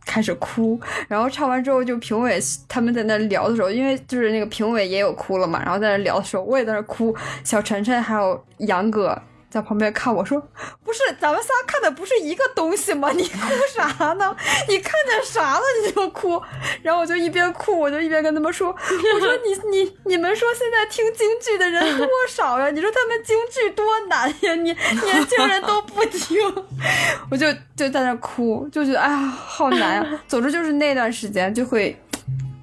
[0.08, 7.14] 开始哭，然后唱完之后就评委他们在那聊的时候，因为就是那个评委也有哭了嘛，然后在那聊的时候我也在那哭，
[7.44, 9.20] 小晨晨还有杨哥。
[9.50, 10.38] 在旁边看我说
[10.84, 13.10] ：“不是，咱们仨看的不是一个东西吗？
[13.12, 13.38] 你哭
[13.74, 14.36] 啥呢？
[14.68, 16.40] 你看见啥了你就哭。”
[16.82, 22.70] 然后我就一边哭，我就一边跟他们说：“我说你你你们说现在听京剧的人多少呀？
[22.70, 24.54] 你说他们京剧多难呀？
[24.56, 26.38] 你年轻人都不听。
[27.30, 30.06] ”我就就在那哭，就觉得哎呀好难呀。
[30.28, 31.98] 总之就是那段时间就会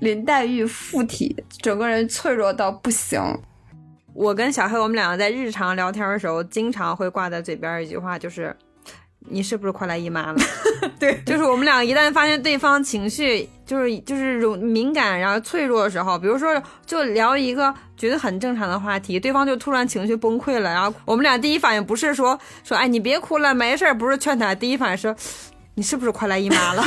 [0.01, 3.19] 林黛玉附体，整个人脆弱到不行。
[4.15, 8.55] 我跟小黑我们两个在日常聊天的时候，经常会挂在嘴边一句话，就是
[9.29, 10.37] “你是不是快来姨妈了？
[10.97, 25.13] ”对，就是我们俩一旦发现对方情绪就是就是容敏感然后脆弱的时候，比如说就聊一个觉得很正常的话题，对方就突然情绪崩溃了，然后我们俩第一反应不是说说哎你别哭了没事儿，不是劝他，第一反应是。
[25.75, 26.83] 你是不是快来姨妈了？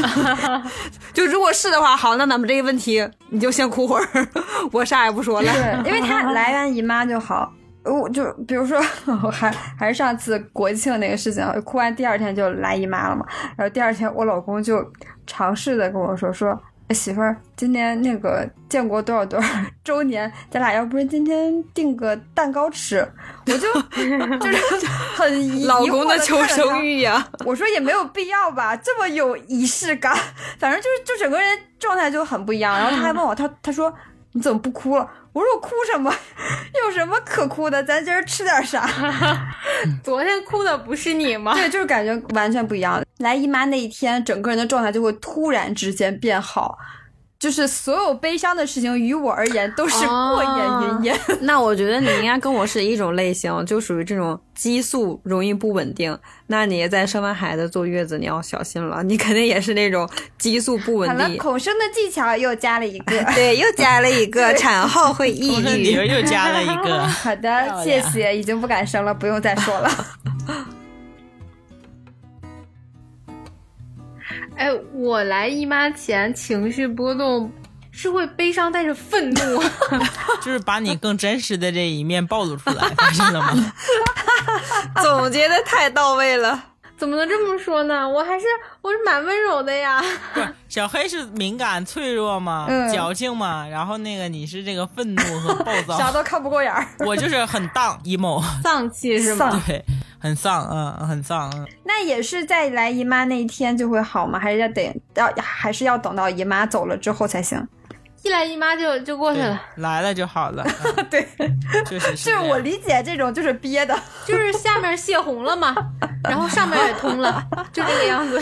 [1.14, 4.28] 就如果是的话，好，那咱们这个问题你就先哭会儿，
[4.72, 5.52] 我啥也不说了。
[5.52, 7.52] 对， 因为他来完姨妈就好。
[7.84, 8.78] 我就比如说，
[9.22, 13.24] 我还还是上次国庆那个事情，哭完第二天就来姨妈了嘛。
[13.56, 14.84] 然后第二天我老公就
[15.26, 16.58] 尝试的跟我说说。
[16.94, 19.48] 媳妇儿，今年那个建国多少多少
[19.84, 23.06] 周年，咱俩要不是今天订个蛋糕吃，
[23.46, 23.72] 我就
[24.40, 27.28] 就是很疑老公的求生欲呀。
[27.44, 30.16] 我说也没有必要吧，这么有仪式感，
[30.58, 32.74] 反正就是就整个人状态就很不一样。
[32.76, 33.92] 然后他还问我，他他说
[34.32, 35.08] 你怎么不哭了？
[35.38, 36.12] 我说我哭什么？
[36.84, 37.82] 有什么可哭的？
[37.84, 38.84] 咱今儿吃点啥？
[40.02, 41.54] 昨天哭的不是你吗？
[41.54, 43.00] 对，就是感觉完全不一样。
[43.18, 46.76] 来姨妈那一天，整个人的状态就会突然之间变好。
[47.38, 51.20] 就是所有悲伤的事情，于我而言都是过眼云烟。
[51.42, 56.18] 那我觉得你应该跟我是一种类型，就属于这种激素容易不稳定。
[56.48, 59.04] 那你在生完孩子坐月子，你要小心了。
[59.04, 61.18] 你肯定也是那种激素不稳定。
[61.18, 67.06] 好了，口生的技巧又加了一个， 对，又加了一个， 产后会抑郁，又加了一个。
[67.06, 69.90] 好的，谢谢，已经不敢生了，不用再说了。
[74.58, 77.50] 哎，我来姨妈前情绪波动
[77.92, 79.62] 是会悲伤带着愤怒，
[80.42, 83.72] 就是把你更真实的这一面暴露出来，发现了吗？
[85.02, 86.67] 总结的太到位了，
[86.98, 88.06] 怎么能这么说呢？
[88.08, 88.44] 我还是
[88.82, 90.02] 我是蛮温柔的呀。
[90.34, 96.86] 不是小黑是敏感脆弱嘛，矫情嘛，然后那个你是这个愤怒和暴躁， 啥都看不过眼儿。
[97.06, 99.62] 我就是很荡 emo，丧气是吗？
[99.66, 99.82] 对。
[100.20, 101.64] 很丧，嗯，很丧，嗯。
[101.84, 104.36] 那也是在来姨妈那一天就会好吗？
[104.36, 107.64] 还是要等要还是要等到姨妈走了之后才行？
[108.28, 110.62] 一来姨妈就就过去了，来了就好了。
[111.10, 111.26] 对，
[111.86, 115.74] 就 是就是我理解这种就是憋的， 就是下面泄洪了嘛，
[116.24, 117.42] 然后上面也通了，
[117.72, 118.38] 就这个样子。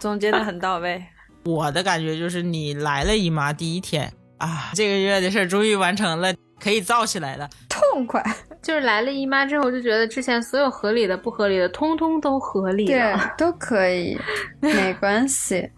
[0.00, 1.02] 总结的很到位。
[1.44, 8.20] 我的感觉就是你来了姨妈第一天啊，这个月的事终于完成了，可以造起来了，痛快。
[8.60, 14.18] 就是来了姨妈之后，就觉得之前所有合理的、不合理的，通通都合理了，对，都可以，
[14.60, 15.70] 没关系。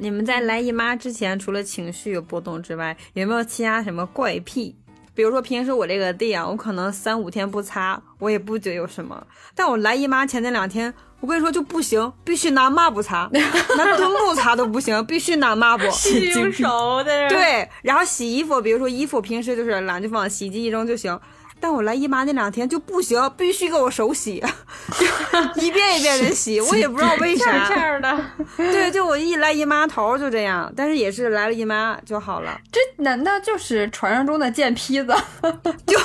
[0.00, 4.76] 你们在来姨妈之前，除了情绪有波动之外，有没有其他什么怪癖？
[5.12, 9.26] 比如说平时我这个地啊，我可能三五天不擦，我也不觉得有什么。
[9.56, 15.90] 但我来姨妈前那两天，我跟你说就不行，必须拿抹布擦，拿墩布擦都不行，必须拿抹布。
[15.90, 17.28] 洗手的。
[17.28, 21.18] 对，然后洗衣服，比如说衣服平时就是懒就放洗衣机一扔就行。
[21.60, 24.42] 但我来姨妈那两天就不行，必须给我手洗，
[25.56, 27.68] 一遍一遍的洗，我也不知道为啥。
[27.68, 28.24] 这样的，
[28.56, 32.58] 对，就我一来姨妈头就这样，但是也是来了姨妈就好了。
[32.70, 35.14] 这难道就是传说中的贱坯子？
[35.86, 35.98] 就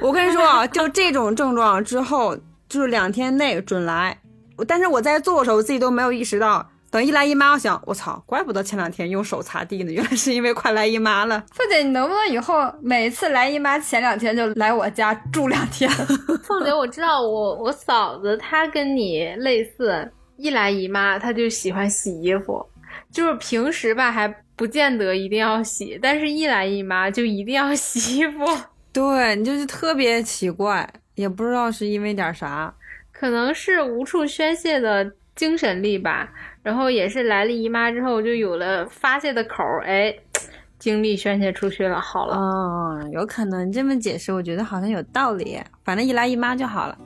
[0.00, 2.36] 我跟你说啊，就这种症状之后，
[2.68, 4.18] 就是两天内准来。
[4.66, 6.70] 但是我在做的时候，我自己都没有意识到。
[6.90, 11.44] 等一来姨妈，我想，我操，怪不得前两天用手擦地呢，原来是因为快来姨妈了。
[11.52, 15.90] 凤姐，你能不能以后每次来姨妈前两天就来我家住两天？
[16.46, 22.64] 凤姐，我知道我我嫂子她跟你类似，一来姨妈她就喜欢洗衣服，
[23.10, 28.44] 就是平时吧还不见得一定要洗，但是一来姨妈就一定要洗衣服。
[28.92, 32.72] 对你就是特别奇怪，也不知道是因为点啥，
[33.12, 36.32] 可能是无处宣泄的精神力吧。
[36.66, 40.12] 然后也是来了姨妈之后，就有了发泄的口儿，哎，
[40.80, 42.36] 精力宣泄出去了，好了。
[42.36, 45.60] 嗯，有可能这么解释，我觉得好像有道理。
[45.84, 46.98] 反正一来姨妈就好了。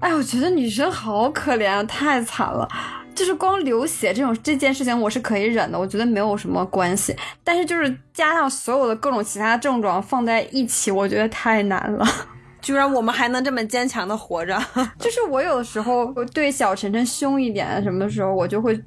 [0.00, 2.66] 哎，我觉得女生好可怜啊，太惨了。
[3.14, 7.14] 就是光流血这种这件事情，我是可以忍的，我觉得没有什么关系。
[7.44, 12.06] 但是就是加上所有的各种其他症状放在一起，我觉得太难了。
[12.68, 14.54] 居然我们还能这么坚强的活着，
[15.00, 18.78] 就是我有的时候对小晨晨凶一点，什么时候我就会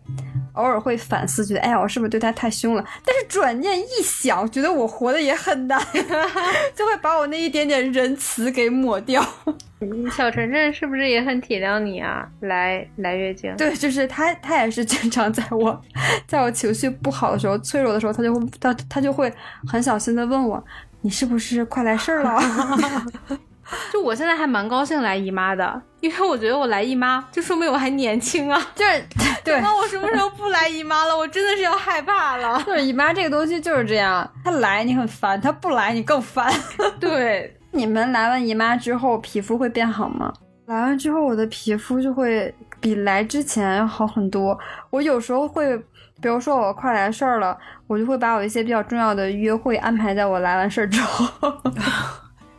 [0.53, 2.85] 偶尔会反思，觉得哎呀，我是不是对他太凶了？
[3.03, 5.81] 但是转念一想，觉得我活的也很难，
[6.77, 9.25] 就会把我那一点点仁慈给抹掉。
[10.15, 12.29] 小晨晨是不是也很体谅你啊？
[12.41, 13.51] 来来月经？
[13.57, 15.81] 对，就是他，他也是经常在我
[16.27, 19.33] 在我情绪不好的时候、脆弱的时候，他就会他他就会
[19.67, 20.63] 很小心的问我，
[21.01, 22.39] 你是不是快来事儿了？
[23.91, 28.61] 就我现在还蛮高兴来姨妈的，因为我觉得我来姨妈就说明我还年轻啊。
[28.75, 29.05] 就是
[29.43, 31.17] 对，那我什么时候不来姨妈了？
[31.17, 32.61] 我真的是要害怕了。
[32.65, 36.51] 就是姨妈这个东西就是这样，她来你很烦，她不来你更烦。
[36.99, 40.31] 对，你们来完姨妈之后皮肤会变好吗？
[40.67, 44.57] 来完之后我的皮肤就会比来之前要好很多。
[44.89, 45.75] 我有时候会，
[46.21, 47.57] 比如说我快来事儿了，
[47.87, 51.51] 我就会把我一些比较重要的约会安排在我来完事儿之后。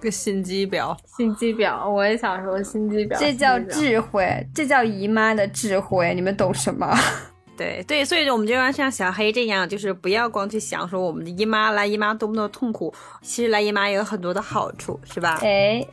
[0.02, 6.92] 个心机婊，心机婊，我也想说心机婊，这叫智慧，这叫姨妈的智慧，你们懂什么？
[7.56, 15.38] 对对，所以我们就要像小黑这样，就是不要光去想说我们的姨妈来姨妈多么的痛苦，其实来姨妈也有很多的好处，是吧？
[15.42, 15.86] 哎，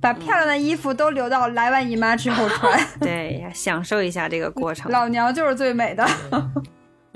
[0.00, 4.92] 把漂亮的衣服都留到来完姨妈之后穿， 对，享受一下这个过程。
[4.92, 6.06] 老娘就是最美的。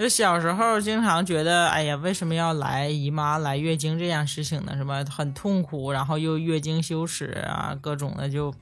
[0.03, 4.73] 就小时候经常觉得，哎呀，为什么要来姨妈、来月经这样事情呢？
[4.77, 5.05] 什么？
[5.09, 8.53] 很痛苦，然后又月经羞耻啊，各种的就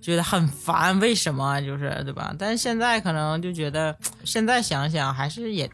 [0.00, 0.96] 觉得很烦。
[1.00, 1.60] 为什么？
[1.62, 2.32] 就是对吧？
[2.38, 5.68] 但是现在可能就觉得，现在想想还是也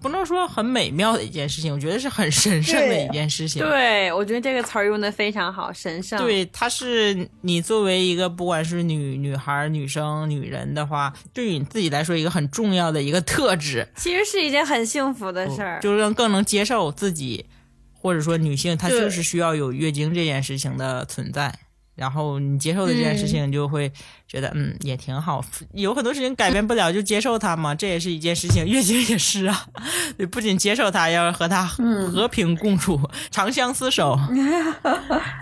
[0.00, 3.62] 不能说很美妙的一件事情，我觉得是很神圣的一件事情。
[3.62, 6.18] 对，我觉得这个词儿用的非常好，神圣。
[6.20, 13.88] 对，它是你作为一个不管是女女孩、女生、女人的话，对于你自己来说一个很重要的一个特质。
[13.96, 17.46] 其实是一件很幸福的事儿，就是让更能接受自己，
[17.92, 21.52] 或者说女性她就是需要有月经这件事情的存在。
[21.98, 23.92] 然后你接受的这件事情，就会
[24.26, 25.44] 觉得嗯也挺好。
[25.72, 28.64] 有很多事情改变不了，就接受它嘛，这也是一件事情。
[28.66, 29.66] 月经也是啊，
[30.16, 32.98] 你，不仅接受它，要和它和平共处，
[33.30, 34.16] 长相厮守。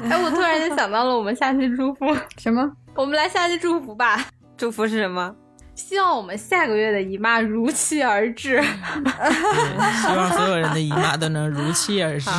[0.02, 2.06] 哎，我突然就想到了，我们下期祝福
[2.38, 2.72] 什么？
[2.96, 4.26] 我们来下期祝福吧。
[4.56, 5.34] 祝福是什么？
[5.74, 8.62] 希望我们下个月的姨妈如期而至。
[8.62, 12.30] 希望所有人的姨妈都能如期而至。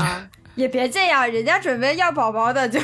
[0.58, 2.80] 也别这样，人家准备要宝宝的，就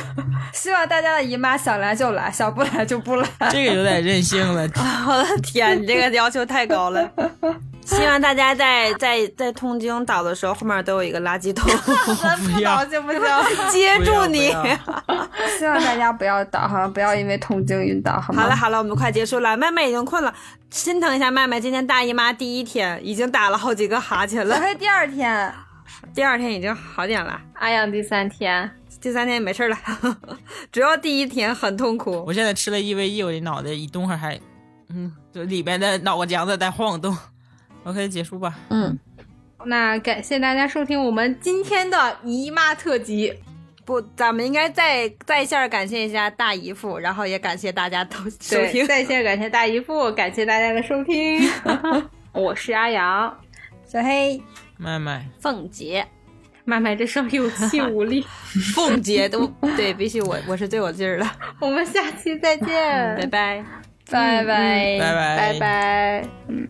[0.52, 3.28] 希望大家的姨妈想来就来，想不来就不来。
[3.50, 4.62] 这个有点任性了。
[5.06, 7.10] 我的天，你这个要求太高了。
[7.84, 11.68] 希望大家在在在痛经倒的时候，后面都有一个垃圾桶，
[12.54, 13.20] 不倒行不行？
[13.70, 14.48] 接住你。
[15.58, 18.42] 希望大家不要倒，好像不要因为痛经晕倒，好吗？
[18.44, 19.56] 好了好了，我们快结束了。
[19.56, 20.32] 妹妹已经困了，
[20.70, 21.60] 心疼一下麦麦。
[21.60, 24.54] 今天大姨妈第一天，已经打了好几个哈欠了。
[24.56, 25.52] 小黑第二天。
[26.12, 28.70] 第二天已经好点了，阿阳第三天，
[29.00, 29.76] 第三天没事了，
[30.70, 32.24] 主要第一天很痛苦。
[32.26, 34.38] 我现在吃了一 v 一，我的脑袋一动会还，
[34.88, 37.16] 嗯，就里边的脑瓜浆子在晃动。
[37.84, 38.54] OK，结束吧。
[38.70, 38.98] 嗯，
[39.64, 43.34] 那感谢大家收听我们今天的姨妈特辑。
[43.84, 48.86] 不，咱们应该在在线感谢一下大姨父，然后也感谢大家都收听。
[48.86, 51.46] 在线感谢大姨父，感谢大家的收听。
[52.32, 53.36] 我是阿阳，
[53.84, 54.42] 小黑。
[54.84, 56.06] 麦麦，凤姐，
[56.66, 58.22] 麦麦这声有气无力。
[58.76, 59.46] 凤姐都
[59.76, 61.26] 对，必须我我是最有劲儿的。
[61.58, 63.64] 我们下期再见，拜拜，
[64.10, 66.68] 拜拜，拜拜，拜拜，嗯。